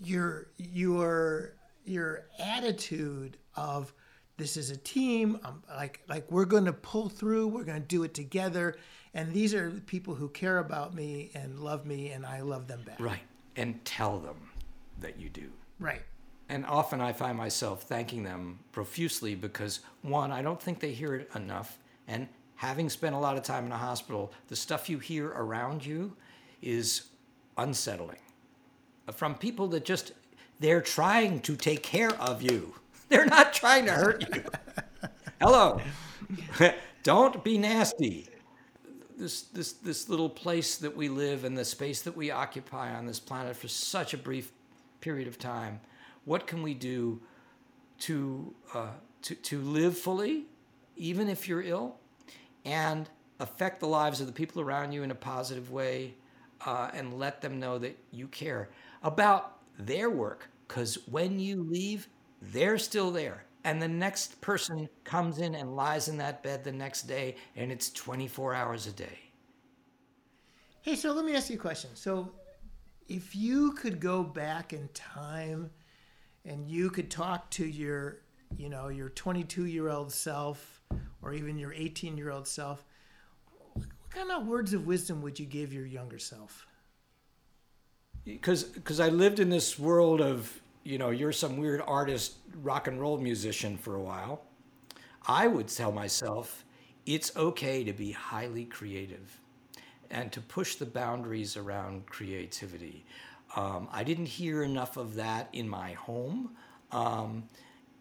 your 0.00 0.48
your 0.56 1.54
your 1.84 2.24
attitude 2.38 3.36
of 3.56 3.92
this 4.38 4.56
is 4.56 4.70
a 4.70 4.76
team. 4.76 5.38
Um, 5.44 5.62
like 5.68 6.00
like 6.08 6.30
we're 6.30 6.46
going 6.46 6.64
to 6.64 6.72
pull 6.72 7.08
through. 7.10 7.48
We're 7.48 7.64
going 7.64 7.82
to 7.82 7.86
do 7.86 8.04
it 8.04 8.14
together. 8.14 8.76
And 9.14 9.32
these 9.32 9.54
are 9.54 9.70
people 9.86 10.14
who 10.14 10.28
care 10.28 10.58
about 10.58 10.94
me 10.94 11.30
and 11.34 11.60
love 11.60 11.86
me, 11.86 12.10
and 12.10 12.26
I 12.26 12.40
love 12.40 12.66
them 12.66 12.82
back. 12.82 13.00
Right. 13.00 13.20
And 13.56 13.84
tell 13.84 14.18
them 14.18 14.36
that 15.00 15.18
you 15.18 15.28
do. 15.28 15.50
Right. 15.80 16.02
And 16.48 16.64
often 16.66 17.00
I 17.00 17.12
find 17.12 17.36
myself 17.36 17.82
thanking 17.82 18.22
them 18.22 18.58
profusely 18.72 19.34
because, 19.34 19.80
one, 20.02 20.32
I 20.32 20.42
don't 20.42 20.60
think 20.60 20.80
they 20.80 20.92
hear 20.92 21.14
it 21.14 21.30
enough. 21.34 21.78
And 22.06 22.28
having 22.56 22.88
spent 22.88 23.14
a 23.14 23.18
lot 23.18 23.36
of 23.36 23.42
time 23.42 23.66
in 23.66 23.72
a 23.72 23.76
hospital, 23.76 24.32
the 24.48 24.56
stuff 24.56 24.88
you 24.88 24.98
hear 24.98 25.28
around 25.28 25.84
you 25.84 26.16
is 26.62 27.04
unsettling. 27.56 28.18
From 29.12 29.34
people 29.34 29.68
that 29.68 29.84
just, 29.84 30.12
they're 30.58 30.80
trying 30.80 31.40
to 31.40 31.56
take 31.56 31.82
care 31.82 32.14
of 32.14 32.42
you, 32.42 32.74
they're 33.08 33.26
not 33.26 33.52
trying 33.52 33.86
to 33.86 33.92
hurt 33.92 34.34
you. 34.34 34.44
Hello. 35.40 35.80
don't 37.02 37.44
be 37.44 37.58
nasty. 37.58 38.28
This, 39.18 39.42
this, 39.42 39.72
this 39.72 40.08
little 40.08 40.30
place 40.30 40.76
that 40.76 40.96
we 40.96 41.08
live 41.08 41.44
and 41.44 41.58
the 41.58 41.64
space 41.64 42.02
that 42.02 42.16
we 42.16 42.30
occupy 42.30 42.94
on 42.94 43.04
this 43.04 43.18
planet 43.18 43.56
for 43.56 43.66
such 43.66 44.14
a 44.14 44.16
brief 44.16 44.52
period 45.00 45.26
of 45.26 45.40
time, 45.40 45.80
what 46.24 46.46
can 46.46 46.62
we 46.62 46.72
do 46.72 47.20
to, 48.00 48.54
uh, 48.74 48.90
to, 49.22 49.34
to 49.34 49.60
live 49.60 49.98
fully, 49.98 50.44
even 50.96 51.28
if 51.28 51.48
you're 51.48 51.62
ill, 51.62 51.96
and 52.64 53.10
affect 53.40 53.80
the 53.80 53.88
lives 53.88 54.20
of 54.20 54.28
the 54.28 54.32
people 54.32 54.62
around 54.62 54.92
you 54.92 55.02
in 55.02 55.10
a 55.10 55.16
positive 55.16 55.72
way 55.72 56.14
uh, 56.64 56.90
and 56.94 57.18
let 57.18 57.40
them 57.40 57.58
know 57.58 57.76
that 57.76 57.98
you 58.12 58.28
care 58.28 58.68
about 59.02 59.58
their 59.80 60.10
work? 60.10 60.48
Because 60.68 60.96
when 61.10 61.40
you 61.40 61.66
leave, 61.68 62.06
they're 62.40 62.78
still 62.78 63.10
there. 63.10 63.42
And 63.68 63.82
the 63.82 63.86
next 63.86 64.40
person 64.40 64.88
comes 65.04 65.40
in 65.40 65.54
and 65.54 65.76
lies 65.76 66.08
in 66.08 66.16
that 66.16 66.42
bed 66.42 66.64
the 66.64 66.72
next 66.72 67.02
day, 67.02 67.36
and 67.54 67.70
it's 67.70 67.90
24 67.90 68.54
hours 68.54 68.86
a 68.86 68.92
day. 68.92 69.18
Hey, 70.80 70.96
so 70.96 71.12
let 71.12 71.26
me 71.26 71.36
ask 71.36 71.50
you 71.50 71.56
a 71.56 71.58
question. 71.58 71.90
So, 71.92 72.32
if 73.08 73.36
you 73.36 73.72
could 73.72 74.00
go 74.00 74.22
back 74.22 74.72
in 74.72 74.88
time 74.94 75.68
and 76.46 76.66
you 76.66 76.88
could 76.88 77.10
talk 77.10 77.50
to 77.50 77.66
your, 77.66 78.22
you 78.56 78.70
know, 78.70 78.88
your 78.88 79.10
22 79.10 79.66
year 79.66 79.90
old 79.90 80.10
self 80.10 80.80
or 81.20 81.34
even 81.34 81.58
your 81.58 81.74
18 81.74 82.16
year 82.16 82.30
old 82.30 82.48
self, 82.48 82.86
what 83.74 83.86
kind 84.08 84.30
of 84.30 84.46
words 84.46 84.72
of 84.72 84.86
wisdom 84.86 85.20
would 85.20 85.38
you 85.38 85.44
give 85.44 85.74
your 85.74 85.84
younger 85.84 86.18
self? 86.18 86.66
Because 88.24 88.64
because 88.64 88.98
I 88.98 89.10
lived 89.10 89.40
in 89.40 89.50
this 89.50 89.78
world 89.78 90.22
of 90.22 90.58
you 90.88 90.96
know 90.96 91.10
you're 91.10 91.32
some 91.32 91.58
weird 91.58 91.82
artist 91.86 92.36
rock 92.62 92.88
and 92.88 92.98
roll 92.98 93.18
musician 93.18 93.76
for 93.76 93.96
a 93.96 94.00
while. 94.00 94.40
I 95.26 95.46
would 95.46 95.68
tell 95.68 95.92
myself 95.92 96.64
it's 97.04 97.36
okay 97.36 97.84
to 97.84 97.92
be 97.92 98.12
highly 98.12 98.64
creative 98.64 99.38
and 100.10 100.32
to 100.32 100.40
push 100.40 100.76
the 100.76 100.86
boundaries 100.86 101.58
around 101.58 102.06
creativity. 102.06 103.04
Um, 103.54 103.88
I 103.92 104.02
didn't 104.02 104.26
hear 104.26 104.62
enough 104.62 104.96
of 104.96 105.16
that 105.16 105.50
in 105.52 105.68
my 105.68 105.92
home. 105.92 106.56
Um, 106.90 107.44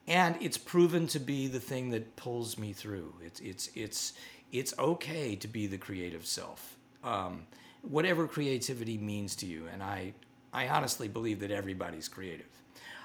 and 0.07 0.37
it's 0.39 0.57
proven 0.57 1.07
to 1.07 1.19
be 1.19 1.47
the 1.47 1.59
thing 1.59 1.89
that 1.89 2.15
pulls 2.15 2.57
me 2.57 2.71
through. 2.71 3.13
It's, 3.21 3.41
it's, 3.41 3.69
it's, 3.75 4.13
it's 4.53 4.73
okay 4.79 5.35
to 5.35 5.47
be 5.49 5.67
the 5.67 5.77
creative 5.77 6.25
self, 6.25 6.77
um, 7.03 7.47
whatever 7.81 8.27
creativity 8.27 8.97
means 8.97 9.35
to 9.37 9.45
you. 9.45 9.67
And 9.71 9.83
I, 9.83 10.13
I 10.53 10.69
honestly 10.69 11.09
believe 11.09 11.41
that 11.41 11.51
everybody's 11.51 12.07
creative. 12.07 12.47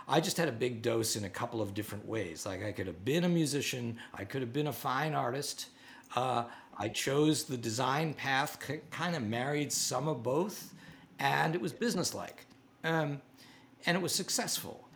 I 0.08 0.20
just 0.20 0.36
had 0.36 0.48
a 0.48 0.52
big 0.52 0.82
dose 0.82 1.16
in 1.16 1.24
a 1.24 1.28
couple 1.28 1.60
of 1.60 1.74
different 1.74 2.06
ways. 2.06 2.44
Like 2.44 2.64
I 2.64 2.72
could 2.72 2.86
have 2.86 3.04
been 3.04 3.24
a 3.24 3.28
musician, 3.28 3.98
I 4.14 4.24
could 4.24 4.40
have 4.40 4.52
been 4.52 4.66
a 4.66 4.72
fine 4.72 5.14
artist, 5.14 5.68
uh, 6.16 6.44
I 6.76 6.88
chose 6.88 7.44
the 7.44 7.56
design 7.56 8.14
path, 8.14 8.58
c- 8.66 8.80
kind 8.90 9.14
of 9.14 9.22
married 9.22 9.72
some 9.72 10.08
of 10.08 10.22
both, 10.22 10.74
and 11.18 11.54
it 11.54 11.60
was 11.60 11.72
businesslike. 11.72 12.46
Um, 12.84 13.20
and 13.86 13.96
it 13.96 14.02
was 14.02 14.14
successful. 14.14 14.88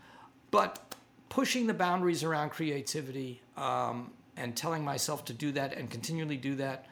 But 0.51 0.95
pushing 1.29 1.67
the 1.67 1.75
boundaries 1.75 2.23
around 2.23 2.51
creativity 2.51 3.43
um, 3.57 4.13
and 4.37 4.57
telling 4.57 4.85
myself 4.85 5.25
to 5.27 5.33
do 5.33 5.53
that 5.53 5.75
and 5.75 5.91
continually 5.91 6.37
do 6.37 6.55
that 6.57 6.87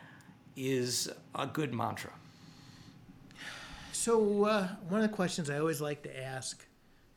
is 0.56 1.10
a 1.34 1.46
good 1.46 1.72
mantra. 1.72 2.10
So 3.92 4.44
uh, 4.44 4.68
one 4.88 5.02
of 5.02 5.10
the 5.10 5.14
questions 5.14 5.50
I 5.50 5.58
always 5.58 5.80
like 5.80 6.02
to 6.02 6.22
ask, 6.22 6.64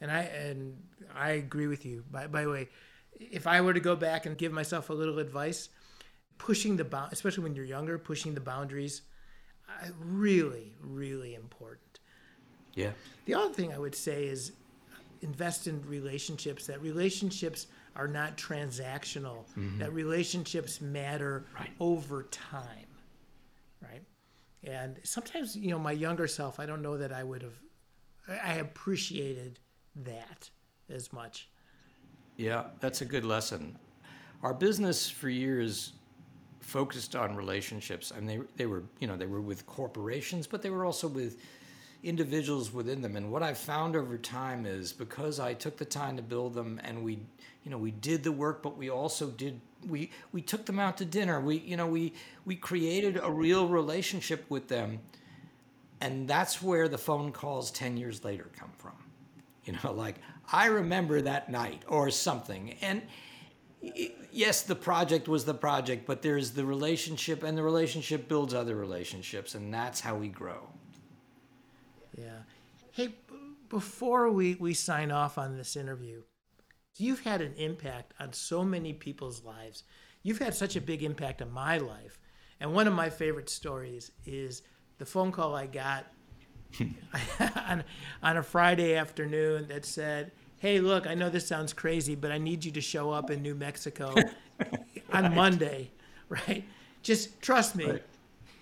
and 0.02 0.12
I 0.12 0.22
and 0.22 0.78
I 1.16 1.32
agree 1.32 1.68
with 1.68 1.86
you. 1.86 2.04
By, 2.12 2.28
by 2.28 2.44
the 2.44 2.50
way, 2.50 2.70
if 3.20 3.48
I 3.48 3.62
were 3.62 3.74
to 3.74 3.80
go 3.80 3.96
back 3.96 4.26
and 4.26 4.38
give 4.38 4.52
myself 4.52 4.90
a 4.90 4.94
little 4.94 5.20
advice, 5.20 5.70
pushing 6.38 6.78
the 6.78 6.84
bound, 6.84 7.14
especially 7.14 7.44
when 7.44 7.56
you're 7.56 7.66
younger, 7.66 7.98
pushing 7.98 8.34
the 8.34 8.42
boundaries, 8.42 9.02
uh, 9.70 9.88
really, 10.00 10.74
really 10.82 11.36
important. 11.36 12.00
Yeah. 12.76 12.92
The 13.26 13.34
other 13.34 13.54
thing 13.54 13.74
I 13.74 13.80
would 13.80 13.96
say 13.96 14.26
is 14.28 14.52
invest 15.22 15.68
in 15.68 15.82
relationships. 15.88 16.68
That 16.68 16.82
relationships 16.82 17.68
are 17.96 18.08
not 18.08 18.38
transactional. 18.38 19.46
That 19.80 19.92
relationships 19.92 20.80
matter 20.80 21.46
Right. 21.56 21.72
over 21.80 22.24
time, 22.24 22.86
right? 23.82 24.04
And 24.64 25.00
sometimes, 25.04 25.56
you 25.56 25.72
know, 25.72 25.80
my 25.80 25.94
younger 25.94 26.28
self, 26.28 26.60
I 26.60 26.68
don't 26.68 26.84
know 26.84 26.98
that 26.98 27.12
I 27.12 27.24
would 27.24 27.42
have, 27.42 27.60
I 28.44 28.56
appreciated 28.56 29.60
that 30.04 30.50
as 30.90 31.12
much. 31.14 31.48
Yeah, 32.38 32.66
that's 32.80 33.02
a 33.02 33.06
good 33.06 33.26
lesson. 33.26 33.78
Our 34.44 34.54
business 34.54 35.10
for 35.10 35.30
years 35.30 35.94
focused 36.60 37.16
on 37.16 37.36
relationships, 37.36 38.12
and 38.12 38.30
they 38.30 38.40
they 38.56 38.66
were 38.66 38.84
you 39.00 39.08
know 39.08 39.18
they 39.18 39.26
were 39.26 39.42
with 39.42 39.66
corporations, 39.66 40.46
but 40.46 40.62
they 40.62 40.70
were 40.70 40.86
also 40.86 41.08
with 41.08 41.38
individuals 42.04 42.72
within 42.72 43.02
them. 43.02 43.16
And 43.16 43.32
what 43.32 43.42
I 43.42 43.54
found 43.54 43.96
over 43.96 44.18
time 44.18 44.66
is 44.66 44.94
because 44.94 45.40
I 45.40 45.54
took 45.54 45.78
the 45.78 45.86
time 45.86 46.16
to 46.18 46.22
build 46.22 46.54
them, 46.54 46.80
and 46.84 47.04
we 47.04 47.20
you 47.64 47.72
know 47.72 47.78
we 47.78 47.92
did 47.92 48.24
the 48.24 48.32
work, 48.32 48.62
but 48.62 48.78
we 48.78 48.90
also 48.90 49.30
did 49.30 49.60
we 49.88 50.12
we 50.32 50.42
took 50.42 50.66
them 50.66 50.78
out 50.78 50.98
to 50.98 51.06
dinner. 51.06 51.42
We 51.42 51.58
you 51.58 51.76
know 51.76 51.88
we 51.88 52.14
we 52.46 52.56
created 52.56 53.20
a 53.22 53.32
real 53.32 53.68
relationship 53.68 54.46
with 54.50 54.68
them, 54.68 55.00
and 56.02 56.28
that's 56.28 56.62
where 56.62 56.88
the 56.88 57.00
phone 57.00 57.32
calls 57.32 57.72
ten 57.72 57.98
years 57.98 58.24
later 58.24 58.48
come 58.56 58.72
from 58.78 58.94
you 59.68 59.74
know 59.84 59.92
like 60.06 60.16
i 60.52 60.68
remember 60.68 61.22
that 61.22 61.50
night 61.52 61.84
or 61.88 62.10
something 62.10 62.76
and 62.82 63.02
yes 64.32 64.64
the 64.64 64.76
project 64.76 65.28
was 65.28 65.46
the 65.46 65.54
project 65.54 66.06
but 66.06 66.22
there's 66.22 66.52
the 66.52 66.66
relationship 66.66 67.44
and 67.44 67.58
the 67.58 67.64
relationship 67.64 68.28
builds 68.28 68.54
other 68.54 68.76
relationships 68.76 69.56
and 69.56 69.74
that's 69.74 70.00
how 70.00 70.16
we 70.16 70.28
grow 70.28 70.68
Yeah. 72.18 72.40
Hey, 72.92 73.08
b- 73.08 73.14
before 73.70 74.32
we, 74.32 74.56
we 74.56 74.74
sign 74.74 75.12
off 75.12 75.38
on 75.38 75.56
this 75.56 75.76
interview, 75.76 76.24
you've 76.98 77.22
had 77.22 77.42
an 77.42 77.54
impact 77.58 78.14
on 78.20 78.34
so 78.34 78.64
many 78.64 78.94
people's 78.94 79.44
lives. 79.44 79.84
You've 80.24 80.40
had 80.40 80.56
such 80.56 80.76
a 80.76 80.82
big 80.82 81.04
impact 81.04 81.42
on 81.42 81.52
my 81.52 81.78
life. 81.78 82.20
And 82.60 82.74
one 82.74 82.88
of 82.88 82.94
my 82.94 83.10
favorite 83.10 83.50
stories 83.50 84.12
is 84.26 84.64
the 84.98 85.06
phone 85.06 85.32
call 85.32 85.56
I 85.56 85.68
got 85.68 86.08
on, 87.68 87.84
on 88.24 88.38
a 88.38 88.44
Friday 88.44 88.96
afternoon 88.96 89.68
that 89.68 89.86
said, 89.86 90.32
Hey, 90.60 90.80
look, 90.80 91.06
I 91.06 91.14
know 91.14 91.30
this 91.30 91.48
sounds 91.48 91.72
crazy, 91.74 92.16
but 92.16 92.32
I 92.32 92.38
need 92.40 92.66
you 92.66 92.72
to 92.72 92.82
show 92.82 93.12
up 93.12 93.30
in 93.30 93.42
New 93.42 93.54
Mexico 93.56 94.16
on 95.14 95.36
Monday, 95.36 95.92
right? 96.30 96.64
Just 97.04 97.40
trust 97.42 97.76
me. 97.76 97.86
Right. 97.86 98.04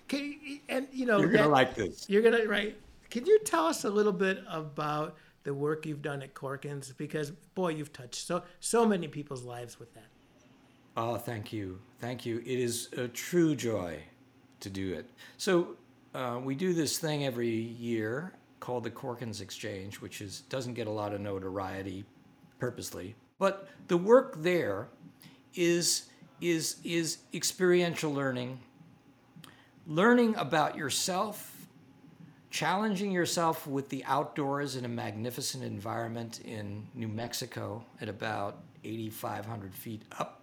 Can 0.08 0.36
you- 0.42 0.60
and 0.68 0.86
you 0.92 1.06
know 1.06 1.18
you're 1.18 1.30
gonna 1.30 1.44
that- 1.44 1.50
like 1.50 1.74
this 1.74 2.08
you're 2.08 2.22
gonna 2.22 2.44
right. 2.46 2.76
Can 3.10 3.24
you 3.26 3.38
tell 3.40 3.66
us 3.66 3.84
a 3.84 3.90
little 3.90 4.12
bit 4.12 4.42
about 4.48 5.16
the 5.44 5.54
work 5.54 5.86
you've 5.86 6.02
done 6.02 6.22
at 6.22 6.34
Corkins? 6.34 6.92
Because 6.96 7.30
boy, 7.54 7.68
you've 7.70 7.92
touched 7.92 8.26
so 8.26 8.42
so 8.60 8.86
many 8.86 9.08
people's 9.08 9.42
lives 9.42 9.78
with 9.80 9.92
that. 9.94 10.06
Oh, 10.98 11.16
thank 11.16 11.52
you. 11.52 11.78
Thank 12.00 12.24
you. 12.26 12.38
It 12.38 12.58
is 12.58 12.88
a 12.96 13.08
true 13.08 13.54
joy 13.54 14.00
to 14.60 14.70
do 14.70 14.94
it. 14.94 15.06
So, 15.36 15.76
uh, 16.16 16.40
we 16.42 16.54
do 16.54 16.72
this 16.72 16.98
thing 16.98 17.26
every 17.26 17.50
year 17.50 18.32
called 18.58 18.84
the 18.84 18.90
Corkins 18.90 19.42
Exchange, 19.42 20.00
which 20.00 20.22
is 20.22 20.40
doesn't 20.48 20.72
get 20.72 20.86
a 20.86 20.90
lot 20.90 21.12
of 21.12 21.20
notoriety 21.20 22.04
purposely. 22.58 23.14
But 23.38 23.68
the 23.88 23.98
work 23.98 24.42
there 24.42 24.88
is 25.54 26.06
is 26.40 26.76
is 26.84 27.18
experiential 27.34 28.12
learning, 28.14 28.58
learning 29.86 30.36
about 30.36 30.74
yourself, 30.74 31.66
challenging 32.48 33.12
yourself 33.12 33.66
with 33.66 33.90
the 33.90 34.02
outdoors 34.06 34.74
in 34.74 34.86
a 34.86 34.88
magnificent 34.88 35.64
environment 35.64 36.40
in 36.40 36.86
New 36.94 37.08
Mexico 37.08 37.84
at 38.00 38.08
about 38.08 38.62
8,500 38.84 39.74
feet 39.74 40.00
up, 40.18 40.40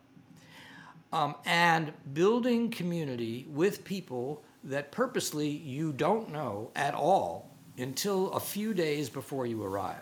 um, 1.11 1.33
and 1.45 1.93
building 2.13 2.69
community 2.69 3.47
with 3.49 3.83
people 3.83 4.43
that 4.63 4.91
purposely 4.91 5.49
you 5.49 5.91
don't 5.91 6.31
know 6.31 6.71
at 6.75 6.93
all 6.93 7.49
until 7.77 8.31
a 8.31 8.39
few 8.39 8.73
days 8.73 9.09
before 9.09 9.45
you 9.45 9.63
arrive. 9.63 9.97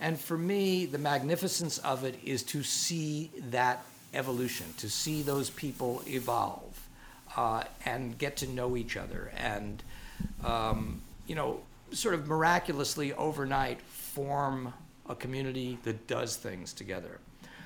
And 0.00 0.18
for 0.18 0.36
me, 0.36 0.86
the 0.86 0.98
magnificence 0.98 1.78
of 1.78 2.04
it 2.04 2.18
is 2.24 2.42
to 2.44 2.62
see 2.62 3.30
that 3.50 3.84
evolution, 4.14 4.66
to 4.78 4.88
see 4.88 5.22
those 5.22 5.50
people 5.50 6.02
evolve 6.06 6.88
uh, 7.36 7.64
and 7.84 8.16
get 8.16 8.36
to 8.38 8.48
know 8.48 8.76
each 8.76 8.96
other 8.96 9.30
and, 9.36 9.82
um, 10.44 11.02
you 11.26 11.34
know, 11.34 11.60
sort 11.92 12.14
of 12.14 12.26
miraculously 12.26 13.12
overnight 13.12 13.80
form 13.82 14.72
a 15.08 15.14
community 15.14 15.78
that 15.82 16.06
does 16.06 16.36
things 16.36 16.72
together. 16.72 17.18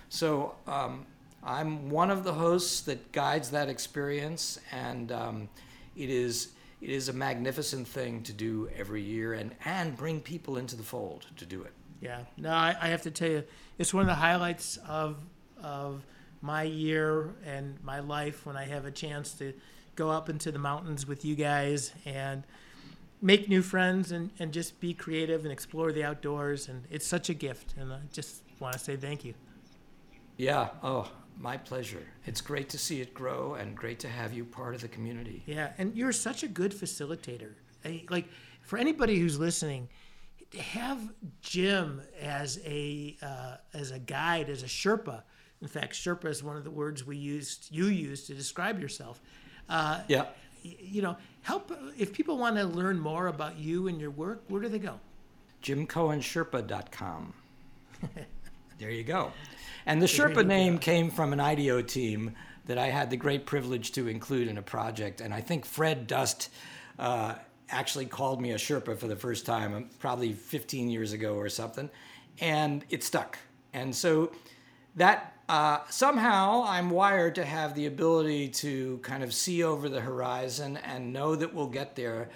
So 0.08 0.54
um, 0.66 1.06
I'm 1.42 1.90
one 1.90 2.10
of 2.10 2.24
the 2.24 2.32
hosts 2.32 2.80
that 2.82 3.12
guides 3.12 3.50
that 3.50 3.68
experience, 3.68 4.58
and 4.72 5.12
um, 5.12 5.48
it 5.96 6.10
is 6.10 6.48
it 6.80 6.90
is 6.90 7.08
a 7.08 7.12
magnificent 7.12 7.88
thing 7.88 8.22
to 8.24 8.32
do 8.32 8.68
every 8.76 9.02
year 9.02 9.32
and, 9.34 9.54
and 9.64 9.96
bring 9.96 10.20
people 10.20 10.58
into 10.58 10.76
the 10.76 10.82
fold 10.82 11.26
to 11.36 11.46
do 11.46 11.62
it. 11.62 11.72
Yeah, 12.00 12.20
no, 12.36 12.50
I, 12.50 12.76
I 12.78 12.88
have 12.88 13.02
to 13.02 13.10
tell 13.10 13.30
you, 13.30 13.44
it's 13.78 13.94
one 13.94 14.02
of 14.02 14.08
the 14.08 14.14
highlights 14.14 14.78
of 14.86 15.16
of 15.62 16.04
my 16.42 16.62
year 16.62 17.34
and 17.46 17.82
my 17.82 18.00
life 18.00 18.44
when 18.44 18.56
I 18.56 18.66
have 18.66 18.84
a 18.84 18.90
chance 18.90 19.32
to 19.34 19.54
go 19.96 20.10
up 20.10 20.28
into 20.28 20.52
the 20.52 20.58
mountains 20.58 21.06
with 21.06 21.24
you 21.24 21.34
guys 21.34 21.92
and 22.04 22.42
make 23.22 23.48
new 23.48 23.62
friends 23.62 24.12
and, 24.12 24.30
and 24.38 24.52
just 24.52 24.78
be 24.78 24.92
creative 24.92 25.44
and 25.44 25.52
explore 25.52 25.90
the 25.90 26.04
outdoors. 26.04 26.68
And 26.68 26.84
it's 26.90 27.06
such 27.06 27.30
a 27.30 27.34
gift. 27.34 27.74
And 27.78 27.92
I 27.92 28.00
just 28.12 28.42
want 28.60 28.74
to 28.74 28.78
say 28.78 28.96
thank 28.96 29.24
you. 29.24 29.32
Yeah. 30.36 30.68
Oh, 30.82 31.10
my 31.38 31.56
pleasure. 31.56 32.02
It's 32.26 32.40
great 32.40 32.68
to 32.70 32.78
see 32.78 33.00
it 33.00 33.14
grow 33.14 33.54
and 33.54 33.76
great 33.76 33.98
to 34.00 34.08
have 34.08 34.32
you 34.32 34.44
part 34.44 34.74
of 34.74 34.80
the 34.80 34.88
community. 34.88 35.42
Yeah. 35.46 35.72
And 35.78 35.94
you're 35.96 36.12
such 36.12 36.42
a 36.42 36.48
good 36.48 36.72
facilitator. 36.72 37.54
I, 37.84 38.04
like, 38.08 38.26
for 38.62 38.78
anybody 38.78 39.18
who's 39.18 39.38
listening, 39.38 39.88
have 40.58 41.00
Jim 41.42 42.00
as 42.20 42.60
a 42.64 43.16
uh, 43.20 43.56
as 43.72 43.90
a 43.90 43.98
guide, 43.98 44.48
as 44.48 44.62
a 44.62 44.66
Sherpa, 44.66 45.22
in 45.64 45.68
fact, 45.68 45.94
Sherpa 45.94 46.26
is 46.26 46.42
one 46.42 46.58
of 46.58 46.64
the 46.64 46.70
words 46.70 47.06
we 47.06 47.16
used, 47.16 47.68
you 47.70 47.86
used 47.86 48.26
to 48.26 48.34
describe 48.34 48.78
yourself. 48.78 49.22
Uh, 49.66 50.02
yeah. 50.08 50.26
You 50.62 51.00
know, 51.00 51.16
help 51.40 51.72
if 51.96 52.12
people 52.12 52.36
want 52.36 52.56
to 52.56 52.64
learn 52.64 53.00
more 53.00 53.28
about 53.28 53.56
you 53.58 53.88
and 53.88 53.98
your 53.98 54.10
work. 54.10 54.44
Where 54.48 54.60
do 54.60 54.68
they 54.68 54.78
go? 54.78 55.00
JimCohenSherpa.com. 55.62 57.32
there 58.78 58.90
you 58.90 59.04
go. 59.04 59.32
And 59.86 60.00
the 60.00 60.06
Sherpa 60.06 60.46
name 60.46 60.78
came 60.78 61.10
from 61.10 61.32
an 61.32 61.40
IDEO 61.40 61.82
team 61.82 62.34
that 62.66 62.78
I 62.78 62.86
had 62.86 63.10
the 63.10 63.16
great 63.16 63.44
privilege 63.44 63.92
to 63.92 64.08
include 64.08 64.48
in 64.48 64.56
a 64.56 64.62
project. 64.62 65.20
And 65.20 65.34
I 65.34 65.40
think 65.40 65.66
Fred 65.66 66.06
Dust 66.06 66.48
uh, 66.98 67.34
actually 67.68 68.06
called 68.06 68.40
me 68.40 68.52
a 68.52 68.56
Sherpa 68.56 68.96
for 68.96 69.06
the 69.06 69.16
first 69.16 69.44
time, 69.44 69.74
um, 69.74 69.90
probably 69.98 70.32
15 70.32 70.88
years 70.88 71.12
ago 71.12 71.34
or 71.34 71.48
something. 71.48 71.90
And 72.40 72.84
it 72.88 73.04
stuck. 73.04 73.38
And 73.74 73.94
so 73.94 74.32
that 74.96 75.34
uh, 75.48 75.80
somehow 75.90 76.64
I'm 76.66 76.88
wired 76.88 77.34
to 77.34 77.44
have 77.44 77.74
the 77.74 77.86
ability 77.86 78.48
to 78.48 78.98
kind 79.02 79.22
of 79.22 79.34
see 79.34 79.62
over 79.62 79.88
the 79.90 80.00
horizon 80.00 80.78
and 80.78 81.12
know 81.12 81.36
that 81.36 81.52
we'll 81.52 81.66
get 81.66 81.96
there 81.96 82.30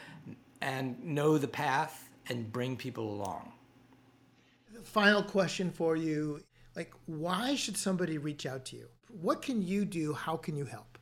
and 0.61 1.03
know 1.03 1.39
the 1.39 1.49
path 1.49 2.11
and 2.29 2.53
bring 2.53 2.77
people 2.77 3.11
along. 3.11 3.53
Final 4.83 5.23
question 5.23 5.71
for 5.71 5.97
you 5.97 6.43
like, 6.79 6.93
why 7.07 7.57
should 7.57 7.77
somebody 7.77 8.19
reach 8.19 8.47
out 8.47 8.64
to 8.67 8.77
you? 8.77 8.87
What 9.21 9.43
can 9.43 9.67
you 9.67 9.85
do? 9.85 10.12
How 10.12 10.37
can 10.37 10.57
you 10.57 10.64
help? 10.64 10.97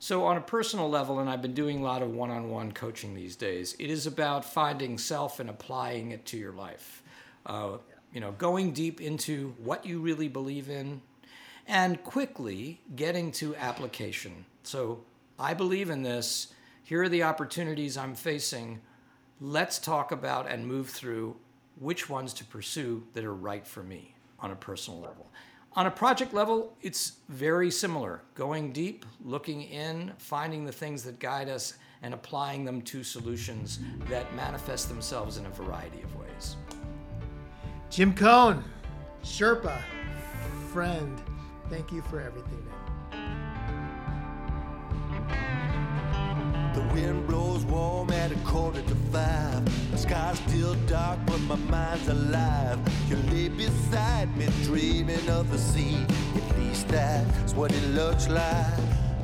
So, 0.00 0.24
on 0.24 0.36
a 0.36 0.40
personal 0.40 0.90
level, 0.90 1.20
and 1.20 1.30
I've 1.30 1.40
been 1.40 1.54
doing 1.54 1.78
a 1.78 1.82
lot 1.84 2.02
of 2.02 2.10
one 2.10 2.32
on 2.32 2.50
one 2.50 2.72
coaching 2.72 3.14
these 3.14 3.36
days, 3.36 3.76
it 3.78 3.88
is 3.88 4.08
about 4.08 4.44
finding 4.44 4.98
self 4.98 5.38
and 5.38 5.48
applying 5.48 6.10
it 6.10 6.26
to 6.26 6.36
your 6.36 6.52
life. 6.52 7.04
Uh, 7.46 7.76
you 8.12 8.20
know, 8.20 8.32
going 8.32 8.72
deep 8.72 9.00
into 9.00 9.54
what 9.58 9.86
you 9.86 10.00
really 10.00 10.26
believe 10.26 10.68
in 10.68 11.00
and 11.68 12.02
quickly 12.02 12.80
getting 12.96 13.30
to 13.32 13.54
application. 13.54 14.44
So, 14.64 15.04
I 15.38 15.54
believe 15.54 15.88
in 15.88 16.02
this. 16.02 16.48
Here 16.82 17.04
are 17.04 17.08
the 17.08 17.22
opportunities 17.22 17.96
I'm 17.96 18.16
facing. 18.16 18.80
Let's 19.40 19.78
talk 19.78 20.10
about 20.10 20.50
and 20.50 20.66
move 20.66 20.90
through 20.90 21.36
which 21.78 22.10
ones 22.10 22.34
to 22.34 22.44
pursue 22.44 23.04
that 23.14 23.24
are 23.24 23.32
right 23.32 23.64
for 23.64 23.84
me 23.84 24.11
on 24.42 24.50
a 24.50 24.56
personal 24.56 25.00
level. 25.00 25.30
On 25.74 25.86
a 25.86 25.90
project 25.90 26.34
level, 26.34 26.76
it's 26.82 27.12
very 27.30 27.70
similar 27.70 28.22
going 28.34 28.72
deep, 28.72 29.06
looking 29.24 29.62
in, 29.62 30.12
finding 30.18 30.66
the 30.66 30.72
things 30.72 31.02
that 31.04 31.18
guide 31.18 31.48
us, 31.48 31.74
and 32.02 32.12
applying 32.12 32.64
them 32.64 32.82
to 32.82 33.02
solutions 33.02 33.78
that 34.10 34.34
manifest 34.34 34.88
themselves 34.88 35.38
in 35.38 35.46
a 35.46 35.50
variety 35.50 36.02
of 36.02 36.14
ways. 36.16 36.56
Jim 37.88 38.12
Cohen, 38.12 38.62
Sherpa, 39.22 39.80
friend, 40.72 41.22
thank 41.70 41.92
you 41.92 42.02
for 42.02 42.20
everything, 42.20 42.62
man. 42.66 42.81
The 46.74 46.80
wind 46.94 47.26
blows 47.26 47.66
warm 47.66 48.10
at 48.10 48.32
a 48.32 48.36
quarter 48.36 48.80
to 48.80 48.94
five. 49.12 49.90
The 49.90 49.98
sky's 49.98 50.38
still 50.38 50.74
dark, 50.86 51.18
but 51.26 51.38
my 51.40 51.56
mind's 51.56 52.08
alive. 52.08 52.78
You 53.08 53.16
lay 53.30 53.48
beside 53.48 54.34
me, 54.38 54.48
dreaming 54.64 55.28
of 55.28 55.50
the 55.50 55.58
sea. 55.58 56.06
At 56.34 56.58
least 56.58 56.88
that's 56.88 57.52
what 57.52 57.72
it 57.72 57.86
looks 57.88 58.26
like 58.28 58.76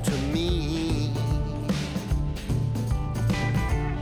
to 0.05 0.13
me. 0.33 1.11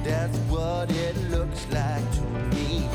That's 0.03 0.39
what 0.51 0.91
it 0.91 1.17
looks 1.31 1.67
like 1.71 2.13
to 2.15 2.23
me. 2.53 2.89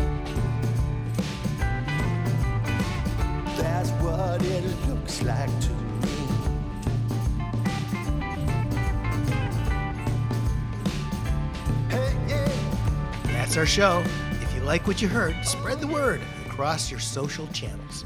That's 3.55 3.89
what 4.03 4.43
it 4.43 4.65
looks 4.87 5.21
like 5.23 5.59
to 5.61 5.69
me. 5.69 5.80
That's 13.51 13.57
our 13.57 13.65
show. 13.65 14.01
If 14.41 14.55
you 14.55 14.61
like 14.61 14.87
what 14.87 15.01
you 15.01 15.09
heard, 15.09 15.35
spread 15.45 15.81
the 15.81 15.87
word 15.87 16.21
across 16.45 16.89
your 16.89 17.01
social 17.01 17.47
channels. 17.47 18.05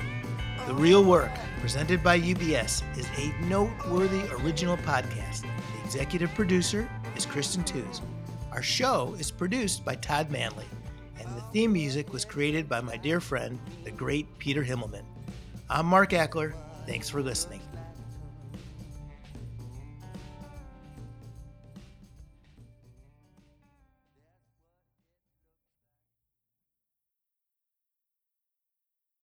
The 0.65 0.73
Real 0.73 1.03
Work, 1.03 1.29
presented 1.61 2.01
by 2.01 2.19
UBS, 2.19 2.81
is 2.97 3.07
a 3.19 3.31
noteworthy 3.45 4.23
original 4.41 4.75
podcast. 4.77 5.41
The 5.41 5.83
executive 5.83 6.33
producer 6.33 6.89
is 7.15 7.27
Kristen 7.27 7.63
Tews. 7.63 8.01
Our 8.51 8.63
show 8.63 9.15
is 9.19 9.29
produced 9.29 9.85
by 9.85 9.93
Todd 9.97 10.31
Manley, 10.31 10.65
and 11.19 11.27
the 11.37 11.43
theme 11.53 11.73
music 11.73 12.11
was 12.11 12.25
created 12.25 12.67
by 12.67 12.81
my 12.81 12.97
dear 12.97 13.19
friend, 13.19 13.59
the 13.83 13.91
great 13.91 14.39
Peter 14.39 14.63
Himmelman. 14.63 15.03
I'm 15.69 15.85
Mark 15.85 16.09
Achler. 16.09 16.55
Thanks 16.87 17.07
for 17.07 17.21
listening. 17.21 17.61